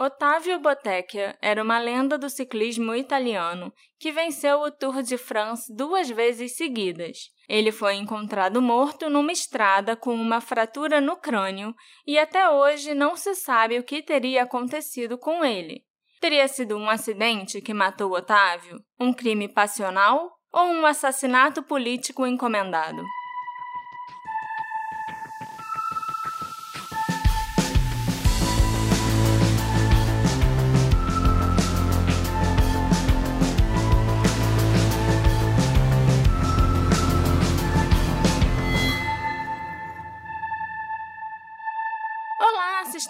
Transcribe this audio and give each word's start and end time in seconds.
Otávio 0.00 0.60
Bottecchia 0.60 1.36
era 1.42 1.60
uma 1.60 1.80
lenda 1.80 2.16
do 2.16 2.30
ciclismo 2.30 2.94
italiano 2.94 3.72
que 3.98 4.12
venceu 4.12 4.60
o 4.60 4.70
Tour 4.70 5.02
de 5.02 5.18
France 5.18 5.74
duas 5.74 6.08
vezes 6.08 6.56
seguidas. 6.56 7.18
Ele 7.48 7.72
foi 7.72 7.96
encontrado 7.96 8.62
morto 8.62 9.10
numa 9.10 9.32
estrada 9.32 9.96
com 9.96 10.14
uma 10.14 10.40
fratura 10.40 11.00
no 11.00 11.16
crânio 11.16 11.74
e 12.06 12.16
até 12.16 12.48
hoje 12.48 12.94
não 12.94 13.16
se 13.16 13.34
sabe 13.34 13.76
o 13.76 13.82
que 13.82 14.00
teria 14.00 14.44
acontecido 14.44 15.18
com 15.18 15.44
ele. 15.44 15.82
Teria 16.20 16.46
sido 16.46 16.76
um 16.76 16.88
acidente 16.88 17.60
que 17.60 17.74
matou 17.74 18.12
Otávio? 18.12 18.78
Um 19.00 19.12
crime 19.12 19.48
passional? 19.48 20.30
Ou 20.52 20.64
um 20.64 20.86
assassinato 20.86 21.60
político 21.60 22.24
encomendado? 22.24 23.02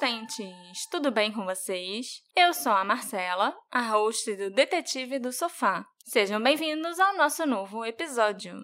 Assistentes! 0.09 0.87
Tudo 0.91 1.11
bem 1.11 1.31
com 1.31 1.45
vocês? 1.45 2.23
Eu 2.35 2.55
sou 2.55 2.73
a 2.73 2.85
Marcela, 2.85 3.55
a 3.71 3.83
host 3.91 4.35
do 4.37 4.51
Detetive 4.51 5.19
do 5.19 5.31
Sofá. 5.31 5.85
Sejam 6.07 6.43
bem-vindos 6.43 6.99
ao 6.99 7.17
nosso 7.17 7.45
novo 7.47 7.85
episódio. 7.85 8.55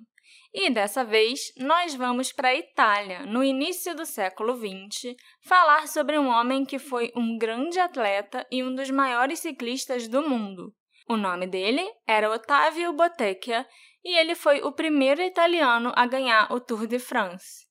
E 0.55 0.71
dessa 0.71 1.05
vez 1.05 1.53
nós 1.59 1.95
vamos 1.95 2.33
para 2.33 2.49
a 2.49 2.55
Itália, 2.55 3.27
no 3.27 3.45
início 3.45 3.95
do 3.95 4.07
século 4.07 4.57
XX, 4.57 5.15
falar 5.47 5.87
sobre 5.87 6.19
um 6.19 6.29
homem 6.29 6.65
que 6.65 6.79
foi 6.79 7.13
um 7.15 7.37
grande 7.37 7.79
atleta 7.79 8.47
e 8.51 8.65
um 8.65 8.75
dos 8.75 8.91
maiores 8.91 9.41
ciclistas 9.41 10.09
do 10.09 10.27
mundo. 10.27 10.73
O 11.07 11.17
nome 11.17 11.47
dele 11.47 11.87
era 12.07 12.31
Ottavio 12.31 12.95
Bottecchia 12.95 13.67
e 14.03 14.17
ele 14.17 14.35
foi 14.35 14.63
o 14.63 14.73
primeiro 14.73 15.21
italiano 15.21 15.93
a 15.95 16.07
ganhar 16.07 16.51
o 16.51 16.59
Tour 16.59 16.87
de 16.87 16.99
France. 16.99 17.64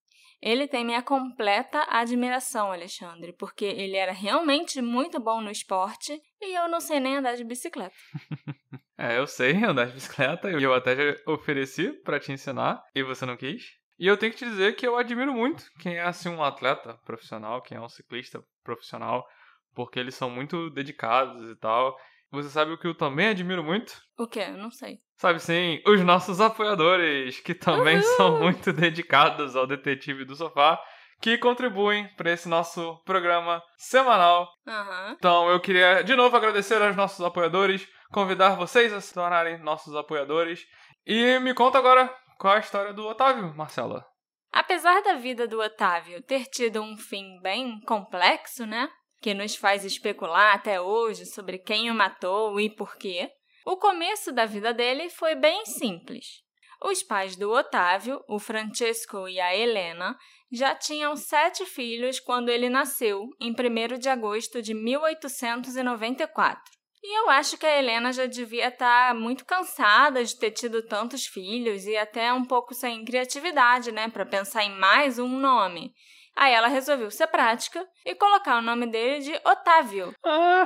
Ele 0.45 0.67
tem 0.67 0.83
minha 0.83 1.01
completa 1.01 1.85
admiração, 1.87 2.69
Alexandre, 2.69 3.31
porque 3.31 3.63
ele 3.63 3.95
era 3.95 4.11
realmente 4.11 4.81
muito 4.81 5.17
bom 5.17 5.39
no 5.39 5.49
esporte 5.49 6.21
e 6.41 6.53
eu 6.53 6.67
não 6.67 6.81
sei 6.81 6.99
nem 6.99 7.15
andar 7.15 7.37
de 7.37 7.45
bicicleta. 7.45 7.95
é, 8.99 9.17
eu 9.17 9.25
sei 9.25 9.63
andar 9.63 9.85
de 9.85 9.93
bicicleta 9.93 10.51
e 10.51 10.61
eu 10.61 10.73
até 10.73 10.97
já 10.97 11.31
ofereci 11.31 11.93
para 12.03 12.19
te 12.19 12.33
ensinar 12.33 12.83
e 12.93 13.01
você 13.01 13.25
não 13.25 13.37
quis. 13.37 13.63
E 13.97 14.05
eu 14.05 14.17
tenho 14.17 14.33
que 14.33 14.39
te 14.39 14.43
dizer 14.43 14.75
que 14.75 14.85
eu 14.85 14.97
admiro 14.97 15.31
muito 15.31 15.63
quem 15.79 15.95
é 15.95 16.03
assim 16.03 16.27
um 16.27 16.43
atleta 16.43 16.93
profissional, 17.05 17.61
quem 17.61 17.77
é 17.77 17.81
um 17.81 17.87
ciclista 17.87 18.43
profissional, 18.65 19.25
porque 19.73 19.97
eles 19.97 20.13
são 20.13 20.29
muito 20.29 20.69
dedicados 20.71 21.49
e 21.49 21.55
tal. 21.55 21.95
Você 22.33 22.49
sabe 22.49 22.71
o 22.71 22.77
que 22.79 22.87
eu 22.87 22.95
também 22.95 23.27
admiro 23.27 23.63
muito? 23.63 23.93
O 24.17 24.27
quê? 24.27 24.47
Eu 24.49 24.57
não 24.57 24.71
sei. 24.71 24.97
Sabe 25.17 25.39
sim, 25.39 25.79
os 25.85 26.01
nossos 26.01 26.41
apoiadores, 26.41 27.39
que 27.39 27.53
também 27.53 27.97
Uhul. 27.97 28.17
são 28.17 28.39
muito 28.39 28.73
dedicados 28.73 29.55
ao 29.55 29.67
Detetive 29.67 30.25
do 30.25 30.35
Sofá, 30.35 30.81
que 31.21 31.37
contribuem 31.37 32.07
para 32.15 32.31
esse 32.31 32.49
nosso 32.49 32.99
programa 33.05 33.61
semanal. 33.77 34.49
Uhum. 34.65 35.11
Então 35.11 35.47
eu 35.47 35.59
queria 35.59 36.01
de 36.01 36.15
novo 36.15 36.35
agradecer 36.35 36.81
aos 36.81 36.95
nossos 36.95 37.23
apoiadores, 37.23 37.87
convidar 38.11 38.55
vocês 38.55 38.91
a 38.91 38.99
se 38.99 39.13
tornarem 39.13 39.59
nossos 39.59 39.95
apoiadores. 39.95 40.65
E 41.05 41.37
me 41.37 41.53
conta 41.53 41.77
agora 41.77 42.11
qual 42.39 42.55
é 42.55 42.57
a 42.57 42.61
história 42.61 42.93
do 42.93 43.05
Otávio, 43.05 43.53
Marcela. 43.55 44.03
Apesar 44.51 45.01
da 45.03 45.13
vida 45.13 45.47
do 45.47 45.61
Otávio 45.61 46.21
ter 46.23 46.45
tido 46.45 46.81
um 46.81 46.97
fim 46.97 47.39
bem 47.41 47.79
complexo, 47.81 48.65
né? 48.65 48.89
Que 49.23 49.33
nos 49.33 49.55
faz 49.55 49.85
especular 49.85 50.53
até 50.53 50.81
hoje 50.81 51.25
sobre 51.25 51.57
quem 51.57 51.89
o 51.89 51.95
matou 51.95 52.59
e 52.59 52.69
por 52.69 52.97
quê, 52.97 53.31
o 53.65 53.77
começo 53.77 54.33
da 54.33 54.45
vida 54.45 54.73
dele 54.73 55.09
foi 55.09 55.33
bem 55.33 55.65
simples. 55.65 56.43
Os 56.83 57.01
pais 57.01 57.37
do 57.37 57.49
Otávio, 57.49 58.21
o 58.27 58.37
Francesco 58.37 59.29
e 59.29 59.39
a 59.39 59.55
Helena, 59.55 60.17
já 60.51 60.75
tinham 60.75 61.15
sete 61.15 61.65
filhos 61.65 62.19
quando 62.19 62.49
ele 62.49 62.67
nasceu, 62.67 63.29
em 63.39 63.51
1 63.51 63.97
de 63.97 64.09
agosto 64.09 64.61
de 64.61 64.73
1894. 64.73 66.61
E 67.01 67.19
eu 67.19 67.29
acho 67.29 67.57
que 67.57 67.65
a 67.65 67.79
Helena 67.79 68.11
já 68.11 68.25
devia 68.25 68.67
estar 68.67 69.13
tá 69.13 69.13
muito 69.13 69.45
cansada 69.45 70.21
de 70.21 70.37
ter 70.37 70.51
tido 70.51 70.85
tantos 70.85 71.25
filhos 71.25 71.85
e 71.85 71.95
até 71.95 72.33
um 72.33 72.43
pouco 72.43 72.73
sem 72.73 73.05
criatividade, 73.05 73.89
né, 73.89 74.09
para 74.09 74.25
pensar 74.25 74.65
em 74.65 74.77
mais 74.77 75.17
um 75.17 75.39
nome. 75.39 75.93
Aí 76.35 76.53
ela 76.53 76.67
resolveu 76.67 77.11
ser 77.11 77.27
prática 77.27 77.85
e 78.05 78.15
colocar 78.15 78.57
o 78.57 78.61
nome 78.61 78.87
dele 78.87 79.19
de 79.19 79.39
Otávio. 79.45 80.13
Ah. 80.25 80.65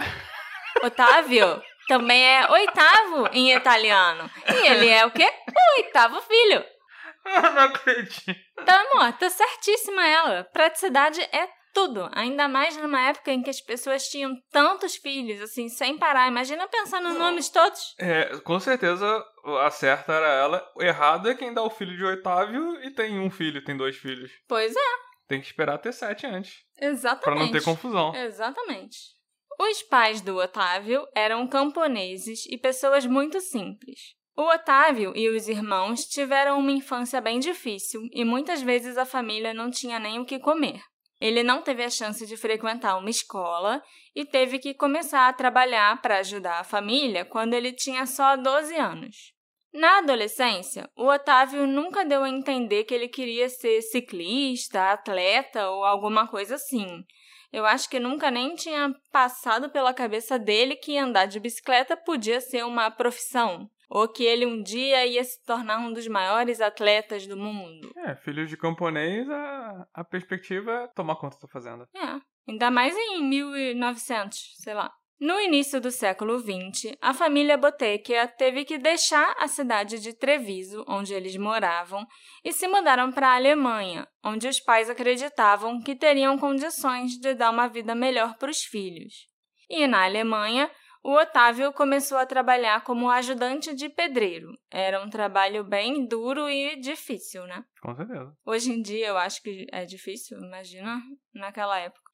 Otávio 0.83 1.61
também 1.87 2.23
é 2.23 2.49
oitavo 2.51 3.29
em 3.31 3.53
italiano. 3.53 4.29
E 4.47 4.67
ele 4.67 4.89
é 4.89 5.05
o 5.05 5.11
quê? 5.11 5.25
O 5.25 5.81
oitavo 5.81 6.21
filho. 6.21 6.63
Eu 7.25 7.41
não 7.53 7.61
acredito. 7.63 8.35
Tá, 8.65 8.85
amor, 8.91 9.13
tá 9.13 9.29
certíssima 9.29 10.05
ela. 10.05 10.43
Praticidade 10.45 11.21
é 11.21 11.49
tudo. 11.73 12.09
Ainda 12.13 12.47
mais 12.47 12.75
numa 12.77 13.01
época 13.01 13.31
em 13.31 13.43
que 13.43 13.49
as 13.49 13.61
pessoas 13.61 14.07
tinham 14.07 14.35
tantos 14.51 14.95
filhos, 14.95 15.41
assim, 15.41 15.69
sem 15.69 15.97
parar. 15.97 16.27
Imagina 16.27 16.67
pensar 16.67 17.01
nos 17.01 17.17
nomes 17.17 17.49
todos. 17.49 17.95
É, 17.99 18.37
com 18.39 18.59
certeza 18.59 19.23
a 19.61 19.69
certa 19.69 20.13
era 20.13 20.27
ela. 20.27 20.71
O 20.75 20.81
errado 20.81 21.29
é 21.29 21.35
quem 21.35 21.53
dá 21.53 21.61
o 21.61 21.69
filho 21.69 21.95
de 21.95 22.03
Otávio 22.03 22.83
e 22.83 22.91
tem 22.91 23.19
um 23.19 23.29
filho, 23.29 23.63
tem 23.63 23.77
dois 23.77 23.95
filhos. 23.95 24.31
Pois 24.47 24.75
é. 24.75 25.06
Tem 25.27 25.41
que 25.41 25.47
esperar 25.47 25.77
ter 25.77 25.91
sete 25.91 26.25
antes. 26.25 26.63
Exatamente. 26.79 27.23
Para 27.23 27.35
não 27.35 27.51
ter 27.51 27.63
confusão. 27.63 28.15
Exatamente. 28.15 28.97
Os 29.59 29.81
pais 29.83 30.21
do 30.21 30.37
Otávio 30.37 31.05
eram 31.15 31.47
camponeses 31.47 32.45
e 32.45 32.57
pessoas 32.57 33.05
muito 33.05 33.41
simples. 33.41 34.15
O 34.35 34.43
Otávio 34.43 35.13
e 35.15 35.27
os 35.29 35.47
irmãos 35.47 36.05
tiveram 36.05 36.59
uma 36.59 36.71
infância 36.71 37.19
bem 37.19 37.39
difícil 37.39 38.01
e 38.11 38.23
muitas 38.23 38.61
vezes 38.61 38.95
a 38.95 39.05
família 39.05 39.53
não 39.53 39.71
tinha 39.71 39.99
nem 39.99 40.19
o 40.19 40.25
que 40.25 40.37
comer. 40.37 40.79
Ele 41.19 41.41
não 41.41 41.63
teve 41.63 41.83
a 41.83 41.89
chance 41.89 42.23
de 42.25 42.37
frequentar 42.37 42.97
uma 42.97 43.09
escola 43.09 43.81
e 44.15 44.23
teve 44.23 44.59
que 44.59 44.75
começar 44.75 45.27
a 45.27 45.33
trabalhar 45.33 45.99
para 46.03 46.19
ajudar 46.19 46.59
a 46.59 46.63
família 46.63 47.25
quando 47.25 47.55
ele 47.55 47.73
tinha 47.73 48.05
só 48.05 48.37
12 48.37 48.75
anos. 48.75 49.33
Na 49.77 49.99
adolescência, 49.99 50.89
o 50.95 51.05
Otávio 51.05 51.67
nunca 51.67 52.03
deu 52.03 52.23
a 52.23 52.29
entender 52.29 52.83
que 52.85 52.95
ele 52.95 53.07
queria 53.07 53.47
ser 53.47 53.79
ciclista, 53.83 54.91
atleta 54.91 55.69
ou 55.69 55.85
alguma 55.85 56.27
coisa 56.27 56.55
assim. 56.55 57.05
Eu 57.53 57.63
acho 57.63 57.87
que 57.87 57.99
nunca 57.99 58.31
nem 58.31 58.55
tinha 58.55 58.91
passado 59.11 59.69
pela 59.69 59.93
cabeça 59.93 60.39
dele 60.39 60.75
que 60.75 60.97
andar 60.97 61.27
de 61.27 61.39
bicicleta 61.39 61.95
podia 61.95 62.41
ser 62.41 62.65
uma 62.65 62.89
profissão, 62.89 63.69
ou 63.87 64.07
que 64.07 64.23
ele 64.23 64.47
um 64.47 64.63
dia 64.63 65.05
ia 65.05 65.23
se 65.23 65.45
tornar 65.45 65.77
um 65.77 65.93
dos 65.93 66.07
maiores 66.07 66.59
atletas 66.59 67.27
do 67.27 67.37
mundo. 67.37 67.93
É, 67.97 68.15
filho 68.15 68.47
de 68.47 68.57
camponês, 68.57 69.29
a, 69.29 69.87
a 69.93 70.03
perspectiva 70.03 70.71
é 70.71 70.87
tomar 70.87 71.17
conta 71.17 71.37
da 71.39 71.47
fazenda. 71.47 71.87
É, 71.95 72.19
ainda 72.49 72.71
mais 72.71 72.95
em 72.97 73.23
1900, 73.23 74.55
sei 74.57 74.73
lá. 74.73 74.91
No 75.19 75.39
início 75.39 75.81
do 75.81 75.89
século 75.89 76.37
XX, 76.37 76.95
a 77.01 77.11
família 77.11 77.57
Bottecchia 77.57 78.27
teve 78.27 78.63
que 78.63 78.77
deixar 78.77 79.35
a 79.39 79.47
cidade 79.47 79.99
de 79.99 80.13
Treviso, 80.13 80.85
onde 80.87 81.11
eles 81.11 81.35
moravam, 81.35 82.05
e 82.43 82.53
se 82.53 82.67
mudaram 82.67 83.11
para 83.11 83.29
a 83.29 83.35
Alemanha, 83.35 84.07
onde 84.23 84.47
os 84.47 84.59
pais 84.59 84.91
acreditavam 84.91 85.81
que 85.81 85.95
teriam 85.95 86.37
condições 86.37 87.13
de 87.13 87.33
dar 87.33 87.49
uma 87.49 87.67
vida 87.67 87.95
melhor 87.95 88.37
para 88.37 88.51
os 88.51 88.61
filhos. 88.61 89.27
E 89.67 89.87
na 89.87 90.05
Alemanha, 90.05 90.69
o 91.03 91.13
Otávio 91.13 91.73
começou 91.73 92.19
a 92.19 92.25
trabalhar 92.25 92.83
como 92.83 93.09
ajudante 93.09 93.73
de 93.73 93.89
pedreiro. 93.89 94.55
Era 94.69 95.03
um 95.03 95.09
trabalho 95.09 95.63
bem 95.63 96.05
duro 96.05 96.47
e 96.47 96.75
difícil, 96.75 97.43
né? 97.47 97.63
Com 97.81 97.95
certeza. 97.95 98.37
Hoje 98.45 98.71
em 98.71 98.81
dia 98.83 99.07
eu 99.07 99.17
acho 99.17 99.41
que 99.41 99.65
é 99.71 99.83
difícil, 99.83 100.37
imagina 100.37 101.01
naquela 101.33 101.79
época. 101.79 102.06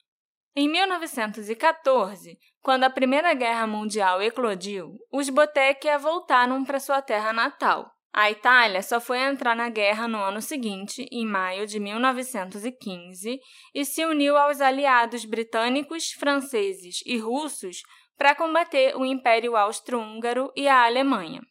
Em 0.55 0.69
1914, 0.69 2.37
quando 2.61 2.83
a 2.83 2.89
Primeira 2.89 3.33
Guerra 3.33 3.65
Mundial 3.65 4.21
eclodiu, 4.21 4.99
os 5.11 5.27
Bottecchia 5.27 5.97
voltaram 5.97 6.63
para 6.63 6.79
sua 6.79 7.01
terra 7.01 7.33
natal. 7.33 7.91
A 8.13 8.29
Itália 8.29 8.83
só 8.83 9.01
foi 9.01 9.17
entrar 9.17 9.55
na 9.55 9.67
guerra 9.69 10.07
no 10.07 10.19
ano 10.19 10.39
seguinte, 10.43 11.07
em 11.11 11.25
maio 11.25 11.65
de 11.65 11.79
1915, 11.79 13.39
e 13.73 13.83
se 13.83 14.05
uniu 14.05 14.37
aos 14.37 14.61
aliados 14.61 15.25
britânicos, 15.25 16.11
franceses 16.11 16.97
e 17.03 17.17
russos 17.17 17.81
para 18.15 18.35
combater 18.35 18.95
o 18.95 19.03
Império 19.03 19.57
Austro-Húngaro 19.57 20.53
e 20.55 20.67
a 20.67 20.85
Alemanha. 20.85 21.41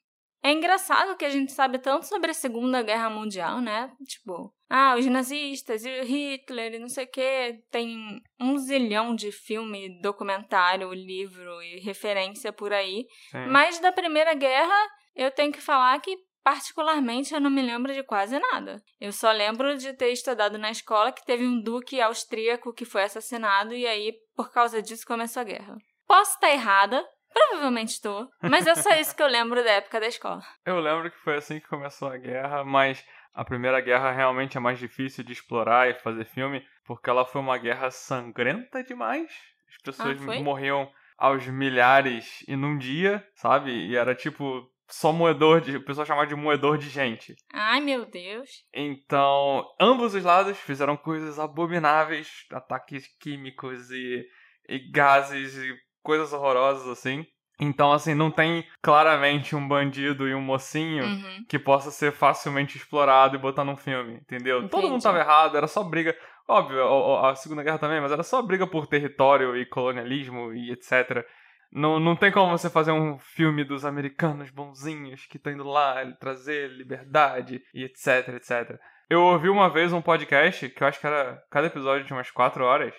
É 0.42 0.50
engraçado 0.50 1.16
que 1.16 1.24
a 1.24 1.30
gente 1.30 1.52
sabe 1.52 1.78
tanto 1.78 2.06
sobre 2.06 2.32
a 2.32 2.34
Segunda 2.34 2.82
Guerra 2.82 3.08
Mundial, 3.08 3.60
né? 3.60 3.92
Tipo, 4.06 4.52
ah, 4.68 4.96
os 4.98 5.06
nazistas 5.06 5.84
e 5.84 6.00
o 6.00 6.04
Hitler 6.04 6.74
e 6.74 6.78
não 6.80 6.88
sei 6.88 7.04
o 7.04 7.10
quê. 7.10 7.62
Tem 7.70 8.20
um 8.40 8.58
zilhão 8.58 9.14
de 9.14 9.30
filme, 9.30 10.00
documentário, 10.00 10.92
livro 10.92 11.62
e 11.62 11.78
referência 11.78 12.52
por 12.52 12.72
aí. 12.72 13.06
Sim. 13.30 13.46
Mas 13.46 13.78
da 13.78 13.92
Primeira 13.92 14.34
Guerra, 14.34 14.74
eu 15.14 15.30
tenho 15.30 15.52
que 15.52 15.60
falar 15.60 16.00
que 16.00 16.18
Particularmente, 16.42 17.32
eu 17.32 17.40
não 17.40 17.50
me 17.50 17.62
lembro 17.62 17.94
de 17.94 18.02
quase 18.02 18.36
nada. 18.36 18.82
Eu 19.00 19.12
só 19.12 19.30
lembro 19.30 19.78
de 19.78 19.92
ter 19.92 20.08
estudado 20.08 20.58
na 20.58 20.72
escola 20.72 21.12
que 21.12 21.24
teve 21.24 21.46
um 21.46 21.60
duque 21.60 22.00
austríaco 22.00 22.72
que 22.72 22.84
foi 22.84 23.04
assassinado 23.04 23.72
e 23.74 23.86
aí, 23.86 24.12
por 24.34 24.50
causa 24.50 24.82
disso, 24.82 25.06
começou 25.06 25.40
a 25.40 25.44
guerra. 25.44 25.76
Posso 26.04 26.34
estar 26.34 26.50
errada, 26.50 27.06
provavelmente 27.32 27.90
estou, 27.90 28.28
mas 28.42 28.66
é 28.66 28.74
só 28.74 28.90
isso 28.94 29.14
que 29.16 29.22
eu 29.22 29.26
lembro 29.26 29.62
da 29.62 29.72
época 29.72 30.00
da 30.00 30.06
escola. 30.06 30.42
Eu 30.64 30.80
lembro 30.80 31.10
que 31.10 31.18
foi 31.18 31.36
assim 31.36 31.60
que 31.60 31.68
começou 31.68 32.08
a 32.08 32.16
guerra, 32.16 32.64
mas 32.64 33.04
a 33.34 33.44
Primeira 33.44 33.80
Guerra 33.80 34.12
realmente 34.12 34.56
é 34.56 34.60
mais 34.60 34.78
difícil 34.78 35.24
de 35.24 35.32
explorar 35.32 35.88
e 35.88 35.94
fazer 35.94 36.24
filme, 36.26 36.62
porque 36.84 37.08
ela 37.08 37.24
foi 37.24 37.40
uma 37.40 37.56
guerra 37.58 37.90
sangrenta 37.90 38.82
demais. 38.84 39.30
As 39.68 39.78
pessoas 39.82 40.18
Ah, 40.20 40.40
morriam 40.40 40.90
aos 41.16 41.46
milhares 41.46 42.44
e 42.46 42.54
num 42.56 42.76
dia, 42.76 43.26
sabe? 43.34 43.70
E 43.70 43.96
era 43.96 44.14
tipo 44.14 44.68
só 44.88 45.10
moedor 45.12 45.62
de. 45.62 45.76
O 45.76 45.84
pessoal 45.84 46.06
chamava 46.06 46.26
de 46.26 46.34
moedor 46.34 46.76
de 46.76 46.90
gente. 46.90 47.34
Ai, 47.54 47.80
meu 47.80 48.04
Deus. 48.04 48.50
Então, 48.74 49.64
ambos 49.80 50.14
os 50.14 50.22
lados 50.22 50.58
fizeram 50.58 50.96
coisas 50.96 51.38
abomináveis, 51.38 52.44
ataques 52.52 53.06
químicos 53.18 53.90
e, 53.90 54.26
e 54.68 54.78
gases 54.90 55.56
e 55.56 55.74
coisas 56.02 56.32
horrorosas 56.32 56.86
assim. 56.88 57.24
Então, 57.60 57.92
assim, 57.92 58.14
não 58.14 58.30
tem 58.30 58.66
claramente 58.82 59.54
um 59.54 59.66
bandido 59.68 60.26
e 60.28 60.34
um 60.34 60.40
mocinho 60.40 61.04
Uhum. 61.04 61.44
que 61.48 61.58
possa 61.58 61.90
ser 61.90 62.10
facilmente 62.12 62.76
explorado 62.76 63.36
e 63.36 63.38
botar 63.38 63.62
num 63.62 63.76
filme, 63.76 64.14
entendeu? 64.14 64.68
Todo 64.68 64.82
mundo 64.82 64.92
Entendi. 64.96 65.04
tava 65.04 65.18
errado, 65.20 65.56
era 65.56 65.68
só 65.68 65.82
briga. 65.84 66.16
Óbvio, 66.48 66.82
a, 66.82 67.30
a 67.30 67.34
Segunda 67.36 67.62
Guerra 67.62 67.78
também, 67.78 68.00
mas 68.00 68.10
era 68.10 68.22
só 68.24 68.42
briga 68.42 68.66
por 68.66 68.86
território 68.86 69.56
e 69.56 69.64
colonialismo 69.66 70.52
e 70.52 70.72
etc. 70.72 71.24
Não, 71.70 72.00
não 72.00 72.16
tem 72.16 72.32
como 72.32 72.50
você 72.56 72.68
fazer 72.68 72.90
um 72.92 73.16
filme 73.18 73.64
dos 73.64 73.84
americanos 73.84 74.50
bonzinhos 74.50 75.24
que 75.26 75.36
estão 75.36 75.52
indo 75.52 75.62
lá 75.64 76.04
trazer 76.20 76.68
liberdade 76.70 77.62
e 77.72 77.84
etc, 77.84 78.28
etc. 78.34 78.78
Eu 79.12 79.20
ouvi 79.24 79.50
uma 79.50 79.68
vez 79.68 79.92
um 79.92 80.00
podcast, 80.00 80.70
que 80.70 80.82
eu 80.82 80.86
acho 80.88 80.98
que 80.98 81.06
era 81.06 81.38
cada 81.50 81.66
episódio 81.66 82.06
de 82.06 82.12
umas 82.14 82.30
quatro 82.30 82.64
horas, 82.64 82.94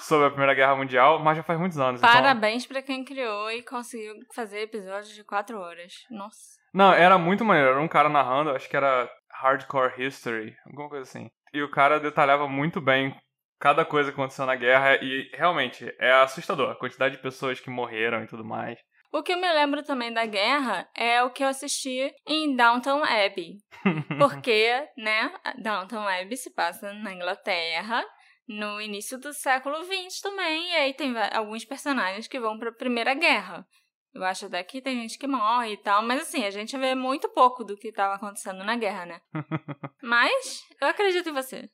sobre 0.00 0.26
a 0.26 0.30
Primeira 0.30 0.54
Guerra 0.54 0.74
Mundial, 0.74 1.18
mas 1.18 1.36
já 1.36 1.42
faz 1.42 1.58
muitos 1.60 1.78
anos. 1.78 2.00
então- 2.00 2.10
Parabéns 2.10 2.64
pra 2.64 2.80
quem 2.80 3.04
criou 3.04 3.50
e 3.50 3.62
conseguiu 3.62 4.14
fazer 4.34 4.60
episódios 4.62 5.14
de 5.14 5.22
quatro 5.22 5.58
horas. 5.60 5.92
Nossa. 6.10 6.38
Não, 6.72 6.94
era 6.94 7.18
muito 7.18 7.44
maneiro. 7.44 7.72
Era 7.72 7.80
um 7.82 7.88
cara 7.88 8.08
narrando, 8.08 8.52
acho 8.52 8.70
que 8.70 8.76
era 8.76 9.06
Hardcore 9.30 10.02
History, 10.02 10.56
alguma 10.66 10.88
coisa 10.88 11.02
assim. 11.02 11.28
E 11.52 11.62
o 11.62 11.70
cara 11.70 12.00
detalhava 12.00 12.48
muito 12.48 12.80
bem 12.80 13.14
cada 13.60 13.84
coisa 13.84 14.10
que 14.10 14.14
aconteceu 14.18 14.46
na 14.46 14.56
guerra 14.56 14.96
e 15.02 15.28
realmente 15.34 15.94
é 15.98 16.10
assustador 16.10 16.70
a 16.70 16.74
quantidade 16.74 17.16
de 17.16 17.22
pessoas 17.22 17.60
que 17.60 17.68
morreram 17.68 18.22
e 18.24 18.26
tudo 18.26 18.42
mais. 18.42 18.78
O 19.12 19.22
que 19.22 19.32
eu 19.32 19.40
me 19.40 19.52
lembro 19.52 19.82
também 19.82 20.12
da 20.12 20.24
guerra 20.24 20.88
é 20.94 21.22
o 21.22 21.30
que 21.30 21.42
eu 21.42 21.48
assisti 21.48 22.14
em 22.26 22.54
Downton 22.54 23.02
Abbey. 23.02 23.56
Porque, 24.18 24.88
né, 24.96 25.32
Downton 25.58 26.06
Abbey 26.06 26.36
se 26.36 26.54
passa 26.54 26.92
na 26.92 27.12
Inglaterra 27.12 28.04
no 28.46 28.80
início 28.80 29.18
do 29.18 29.32
século 29.32 29.76
XX 29.84 30.20
também, 30.20 30.70
e 30.70 30.76
aí 30.76 30.94
tem 30.94 31.14
alguns 31.32 31.64
personagens 31.64 32.26
que 32.26 32.40
vão 32.40 32.58
pra 32.58 32.72
Primeira 32.72 33.14
Guerra. 33.14 33.64
Eu 34.12 34.24
acho 34.24 34.46
até 34.46 34.62
que 34.64 34.82
tem 34.82 35.00
gente 35.00 35.16
que 35.16 35.26
morre 35.26 35.74
e 35.74 35.76
tal, 35.76 36.02
mas 36.02 36.22
assim, 36.22 36.44
a 36.44 36.50
gente 36.50 36.76
vê 36.76 36.96
muito 36.96 37.28
pouco 37.28 37.62
do 37.62 37.76
que 37.76 37.88
estava 37.88 38.14
acontecendo 38.14 38.64
na 38.64 38.76
guerra, 38.76 39.06
né? 39.06 39.20
mas 40.02 40.64
eu 40.80 40.88
acredito 40.88 41.28
em 41.28 41.32
você. 41.32 41.70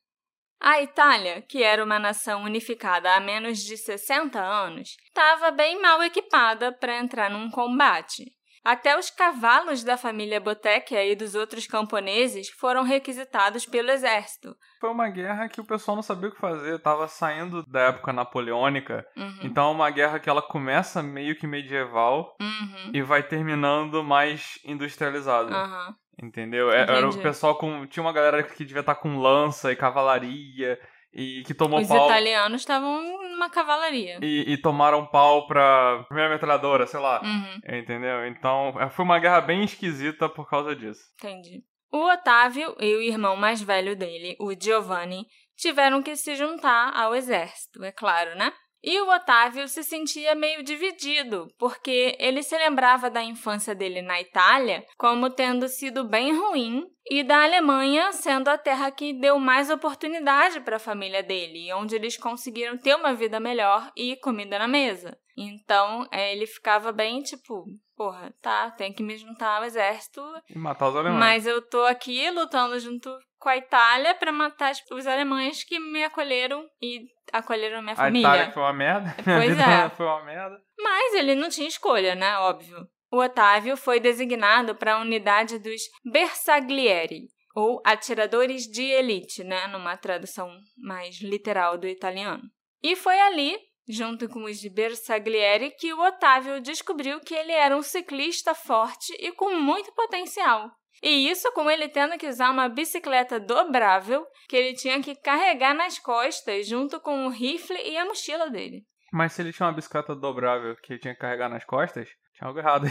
A 0.61 0.81
Itália, 0.83 1.43
que 1.43 1.63
era 1.63 1.85
uma 1.85 1.99
nação 1.99 2.43
unificada 2.43 3.15
há 3.15 3.21
menos 3.21 3.59
de 3.59 3.77
60 3.77 4.41
anos, 4.41 4.97
estava 5.05 5.51
bem 5.51 5.81
mal 5.81 6.03
equipada 6.03 6.73
para 6.73 6.99
entrar 6.99 7.31
num 7.31 7.51
combate. 7.51 8.25
Até 8.65 8.99
os 8.99 9.09
cavalos 9.11 9.85
da 9.85 9.97
família 9.97 10.41
Bottecchia 10.41 11.05
e 11.05 11.15
dos 11.15 11.37
outros 11.37 11.69
camponeses 11.69 12.49
foram 12.51 12.83
requisitados 12.83 13.65
pelo 13.65 13.93
exército. 13.93 14.57
Foi 14.81 14.91
uma 14.91 15.09
guerra 15.09 15.49
que 15.49 15.61
o 15.61 15.65
pessoal 15.65 15.95
não 15.95 16.03
sabia 16.03 16.31
o 16.31 16.33
que 16.33 16.41
fazer, 16.41 16.81
tava 16.83 17.07
saindo 17.07 17.63
da 17.69 17.83
época 17.83 18.13
napoleônica. 18.13 19.07
Uhum. 19.17 19.39
Então 19.45 19.69
é 19.69 19.73
uma 19.73 19.89
guerra 19.91 20.19
que 20.19 20.29
ela 20.29 20.43
começa 20.43 21.01
meio 21.01 21.37
que 21.39 21.47
medieval 21.47 22.35
Uhum. 22.41 22.91
e 22.93 23.01
vai 23.03 23.23
terminando 23.23 24.03
mais 24.03 24.59
industrializada. 24.65 25.55
Aham. 25.55 25.95
Entendeu? 26.23 26.71
É- 26.71 26.83
Era 26.83 27.07
o 27.07 27.09
Entendi. 27.11 27.23
pessoal 27.23 27.57
com. 27.57 27.87
Tinha 27.87 28.03
uma 28.03 28.13
galera 28.13 28.43
que 28.43 28.65
devia 28.65 28.81
estar 28.81 28.95
com 28.95 29.19
lança 29.19 29.71
e 29.71 29.77
cavalaria 29.77 30.79
e 31.13 31.43
que 31.47 31.55
tomou 31.55 31.81
Os 31.81 31.89
pau. 31.89 32.07
italianos 32.07 32.63
estavam 32.63 33.03
numa 33.31 33.51
cavalaria. 33.51 34.19
E, 34.23 34.53
e 34.53 34.57
tomaram 34.59 35.07
pau 35.07 35.47
pra 35.47 36.05
primeira 36.09 36.31
metralhadora, 36.31 36.87
sei 36.87 37.01
lá. 37.01 37.21
Uhum. 37.23 37.79
Entendeu? 37.79 38.27
Então 38.27 38.75
é, 38.81 38.89
foi 38.89 39.05
uma 39.05 39.19
guerra 39.19 39.41
bem 39.41 39.65
esquisita 39.65 40.29
por 40.29 40.49
causa 40.49 40.75
disso. 40.75 41.01
Entendi. 41.19 41.63
O 41.93 42.11
Otávio 42.13 42.75
e 42.81 42.95
o 42.97 43.03
irmão 43.03 43.37
mais 43.37 43.63
velho 43.63 43.95
dele, 43.97 44.37
o 44.41 44.53
Giovanni, 44.59 45.27
tiveram 45.57 46.03
que 46.03 46.17
se 46.17 46.35
juntar 46.35 46.93
ao 46.95 47.15
exército, 47.15 47.83
é 47.85 47.93
claro, 47.93 48.35
né? 48.37 48.53
E 48.87 49.01
o 49.01 49.11
Otávio 49.11 49.67
se 49.67 49.83
sentia 49.83 50.33
meio 50.37 50.63
dividido, 50.63 51.49
porque 51.59 52.17
ele 52.21 52.41
se 52.41 52.57
lembrava 52.57 53.11
da 53.11 53.21
infância 53.21 53.75
dele 53.75 54.01
na 54.01 54.21
Itália 54.21 54.87
como 54.97 55.29
tendo 55.29 55.67
sido 55.67 56.05
bem 56.05 56.33
ruim 56.39 56.87
e 57.11 57.25
da 57.25 57.43
Alemanha 57.43 58.13
sendo 58.13 58.47
a 58.47 58.57
terra 58.57 58.93
que 58.93 59.13
deu 59.13 59.41
mais 59.41 59.71
oportunidade 59.71 60.61
para 60.61 60.77
a 60.77 60.81
família 60.81 61.21
dele, 61.21 61.73
onde 61.73 61.97
eles 61.97 62.17
conseguiram 62.17 62.79
ter 62.79 62.95
uma 62.95 63.13
vida 63.13 63.41
melhor 63.41 63.91
e 63.97 64.15
comida 64.17 64.57
na 64.57 64.69
mesa. 64.69 65.19
Então, 65.37 66.07
eh, 66.13 66.33
ele 66.33 66.47
ficava 66.47 66.93
bem 66.93 67.23
tipo, 67.23 67.65
porra, 67.97 68.33
tá, 68.41 68.71
tem 68.71 68.93
que 68.93 69.03
me 69.03 69.17
juntar 69.17 69.59
ao 69.59 69.65
exército 69.65 70.23
E 70.49 70.57
matar 70.57 70.89
os 70.89 70.97
alemães. 70.97 71.19
mas 71.19 71.47
eu 71.47 71.61
tô 71.61 71.85
aqui 71.85 72.31
lutando 72.31 72.79
junto 72.79 73.11
com 73.39 73.49
a 73.49 73.57
Itália 73.57 74.15
pra 74.15 74.33
matar 74.33 74.75
tipo, 74.75 74.95
os 74.95 75.07
alemães 75.07 75.63
que 75.63 75.79
me 75.79 76.05
acolheram 76.05 76.65
e 76.81 77.01
acolheram 77.33 77.83
minha 77.83 77.93
a 77.93 77.97
família. 77.97 78.29
Itália 78.29 78.53
foi 78.53 78.63
uma 78.63 78.73
merda. 78.73 79.17
Pois 79.25 79.59
é. 79.59 79.91
foi 79.91 80.07
uma 80.07 80.25
merda. 80.25 80.61
Mas 80.79 81.15
ele 81.15 81.35
não 81.35 81.49
tinha 81.49 81.69
escolha, 81.69 82.15
né? 82.15 82.39
Óbvio. 82.39 82.87
O 83.11 83.19
Otávio 83.19 83.77
foi 83.77 84.01
designado 84.01 84.75
para 84.75 84.95
a 84.95 85.01
unidade 85.01 85.59
dos 85.59 85.83
Bersaglieri, 86.05 87.29
ou 87.55 87.81
atiradores 87.85 88.65
de 88.65 88.83
elite, 88.83 89.45
né? 89.45 89.67
Numa 89.69 89.97
tradução 89.97 90.51
mais 90.77 91.21
literal 91.21 91.79
do 91.79 91.87
italiano. 91.87 92.43
E 92.83 92.95
foi 92.95 93.19
ali, 93.19 93.59
junto 93.89 94.29
com 94.29 94.45
os 94.45 94.63
Bersaglieri, 94.63 95.71
que 95.79 95.93
o 95.95 96.01
Otávio 96.01 96.61
descobriu 96.61 97.21
que 97.21 97.35
ele 97.35 97.53
era 97.53 97.77
um 97.77 97.83
ciclista 97.83 98.55
forte 98.55 99.13
e 99.19 99.33
com 99.33 99.55
muito 99.55 99.93
potencial. 99.93 100.71
E 101.03 101.29
isso 101.29 101.51
com 101.53 101.71
ele 101.71 101.89
tendo 101.89 102.17
que 102.19 102.29
usar 102.29 102.51
uma 102.51 102.69
bicicleta 102.69 103.39
dobrável 103.39 104.27
que 104.49 104.57
ele 104.57 104.75
tinha 104.75 105.01
que 105.03 105.15
carregar 105.15 105.75
nas 105.75 105.99
costas 105.99 106.67
junto 106.67 107.01
com 107.01 107.27
o 107.27 107.31
rifle 107.31 107.77
e 107.77 107.97
a 107.97 108.05
mochila 108.05 108.51
dele. 108.51 108.85
Mas 109.13 109.33
se 109.33 109.43
ele 109.43 109.53
tinha 109.53 109.67
uma 109.67 109.75
bicicleta 109.75 110.15
dobrável 110.15 110.77
que 110.77 110.95
ele 110.95 111.01
tinha 111.01 111.15
que 111.15 111.21
carregar 111.21 111.49
nas 111.49 111.65
costas, 111.65 112.09
tinha 112.35 112.49
algo 112.49 112.59
errado. 112.59 112.87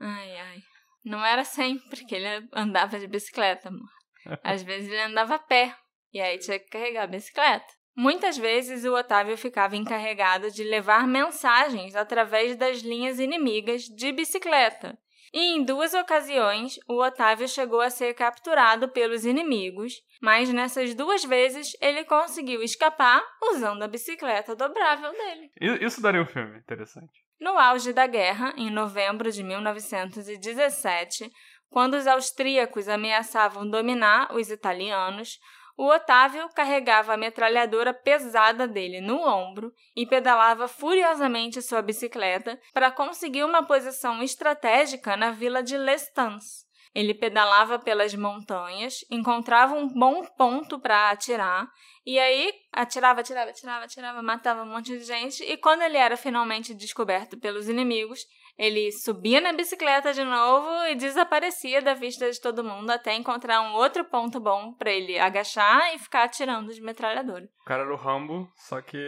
Ai, 0.00 0.36
ai. 0.36 0.58
Não 1.04 1.24
era 1.24 1.44
sempre 1.44 2.04
que 2.04 2.14
ele 2.14 2.48
andava 2.52 2.98
de 2.98 3.06
bicicleta, 3.06 3.68
amor. 3.68 3.88
Às 4.42 4.62
vezes 4.62 4.88
ele 4.88 5.02
andava 5.02 5.34
a 5.34 5.38
pé. 5.38 5.74
E 6.12 6.20
aí 6.20 6.38
tinha 6.38 6.58
que 6.58 6.68
carregar 6.68 7.04
a 7.04 7.08
bicicleta. 7.08 7.66
Muitas 7.96 8.36
vezes 8.36 8.84
o 8.84 8.94
Otávio 8.94 9.36
ficava 9.36 9.76
encarregado 9.76 10.50
de 10.50 10.64
levar 10.64 11.06
mensagens 11.06 11.94
através 11.94 12.56
das 12.56 12.78
linhas 12.78 13.20
inimigas 13.20 13.82
de 13.82 14.12
bicicleta. 14.12 14.98
E 15.34 15.56
em 15.56 15.64
duas 15.64 15.92
ocasiões, 15.94 16.78
o 16.88 17.02
Otávio 17.02 17.48
chegou 17.48 17.80
a 17.80 17.90
ser 17.90 18.14
capturado 18.14 18.88
pelos 18.90 19.24
inimigos, 19.24 19.94
mas 20.22 20.48
nessas 20.50 20.94
duas 20.94 21.24
vezes 21.24 21.72
ele 21.80 22.04
conseguiu 22.04 22.62
escapar 22.62 23.20
usando 23.50 23.82
a 23.82 23.88
bicicleta 23.88 24.54
dobrável 24.54 25.10
dele. 25.10 25.50
Isso 25.80 26.00
daria 26.00 26.22
um 26.22 26.26
filme 26.26 26.58
interessante. 26.58 27.10
No 27.40 27.58
auge 27.58 27.92
da 27.92 28.06
guerra, 28.06 28.54
em 28.56 28.70
novembro 28.70 29.32
de 29.32 29.42
1917, 29.42 31.28
quando 31.68 31.94
os 31.94 32.06
austríacos 32.06 32.88
ameaçavam 32.88 33.68
dominar 33.68 34.32
os 34.36 34.48
italianos, 34.52 35.40
o 35.76 35.86
Otávio 35.86 36.48
carregava 36.54 37.14
a 37.14 37.16
metralhadora 37.16 37.92
pesada 37.92 38.66
dele 38.68 39.00
no 39.00 39.20
ombro 39.20 39.72
e 39.96 40.06
pedalava 40.06 40.68
furiosamente 40.68 41.60
sua 41.60 41.82
bicicleta 41.82 42.60
para 42.72 42.90
conseguir 42.90 43.44
uma 43.44 43.62
posição 43.62 44.22
estratégica 44.22 45.16
na 45.16 45.30
vila 45.32 45.62
de 45.62 45.76
Lestans. 45.76 46.64
Ele 46.94 47.12
pedalava 47.12 47.76
pelas 47.76 48.14
montanhas, 48.14 49.04
encontrava 49.10 49.74
um 49.74 49.88
bom 49.88 50.24
ponto 50.38 50.78
para 50.78 51.10
atirar 51.10 51.68
e 52.06 52.20
aí 52.20 52.52
atirava, 52.72 53.20
atirava, 53.20 53.50
atirava, 53.50 53.84
atirava, 53.84 54.22
matava 54.22 54.62
um 54.62 54.66
monte 54.66 54.96
de 54.96 55.04
gente. 55.04 55.42
E 55.42 55.56
quando 55.56 55.82
ele 55.82 55.96
era 55.96 56.16
finalmente 56.16 56.72
descoberto 56.72 57.36
pelos 57.36 57.68
inimigos, 57.68 58.24
ele 58.56 58.92
subia 58.92 59.40
na 59.40 59.52
bicicleta 59.52 60.12
de 60.12 60.22
novo 60.22 60.86
e 60.86 60.94
desaparecia 60.94 61.82
da 61.82 61.94
vista 61.94 62.30
de 62.30 62.40
todo 62.40 62.62
mundo 62.62 62.88
até 62.90 63.14
encontrar 63.14 63.60
um 63.62 63.74
outro 63.74 64.04
ponto 64.04 64.38
bom 64.38 64.72
para 64.74 64.92
ele 64.92 65.18
agachar 65.18 65.94
e 65.94 65.98
ficar 65.98 66.24
atirando 66.24 66.72
de 66.72 66.80
metralhadora. 66.80 67.48
O 67.62 67.64
cara 67.64 67.82
era 67.82 67.92
o 67.92 67.96
Rambo, 67.96 68.48
só 68.56 68.80
que 68.80 68.98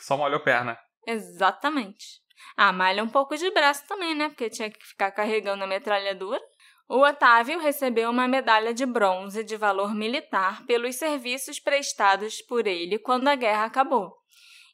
só 0.00 0.16
molhou 0.16 0.40
perna. 0.40 0.76
Exatamente. 1.06 2.20
Ah, 2.56 2.72
malha 2.72 3.02
um 3.02 3.08
pouco 3.08 3.36
de 3.36 3.50
braço 3.50 3.86
também, 3.86 4.14
né? 4.14 4.28
Porque 4.28 4.50
tinha 4.50 4.70
que 4.70 4.84
ficar 4.84 5.12
carregando 5.12 5.62
a 5.62 5.66
metralhadora. 5.66 6.42
O 6.88 7.00
Otávio 7.00 7.58
recebeu 7.58 8.10
uma 8.10 8.28
medalha 8.28 8.72
de 8.72 8.86
bronze 8.86 9.42
de 9.42 9.56
valor 9.56 9.94
militar 9.94 10.64
pelos 10.66 10.96
serviços 10.96 11.58
prestados 11.58 12.42
por 12.42 12.66
ele 12.66 12.98
quando 12.98 13.28
a 13.28 13.34
guerra 13.34 13.64
acabou. 13.64 14.12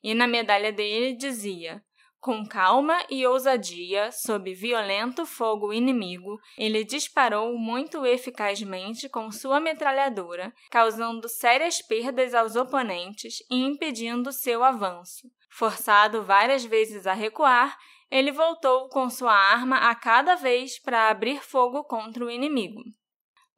E 0.02 0.14
na 0.14 0.26
medalha 0.26 0.72
dele 0.72 1.16
dizia: 1.16 1.82
Com 2.22 2.46
calma 2.46 3.04
e 3.10 3.26
ousadia, 3.26 4.12
sob 4.12 4.54
violento 4.54 5.26
fogo 5.26 5.72
inimigo, 5.72 6.38
ele 6.56 6.84
disparou 6.84 7.58
muito 7.58 8.06
eficazmente 8.06 9.08
com 9.08 9.32
sua 9.32 9.58
metralhadora, 9.58 10.54
causando 10.70 11.28
sérias 11.28 11.82
perdas 11.82 12.32
aos 12.32 12.54
oponentes 12.54 13.38
e 13.50 13.64
impedindo 13.64 14.30
seu 14.30 14.62
avanço. 14.62 15.28
Forçado 15.50 16.22
várias 16.22 16.64
vezes 16.64 17.08
a 17.08 17.12
recuar, 17.12 17.76
ele 18.08 18.30
voltou 18.30 18.88
com 18.88 19.10
sua 19.10 19.34
arma 19.34 19.78
a 19.78 19.92
cada 19.92 20.36
vez 20.36 20.78
para 20.78 21.08
abrir 21.08 21.42
fogo 21.42 21.82
contra 21.82 22.24
o 22.24 22.30
inimigo. 22.30 22.84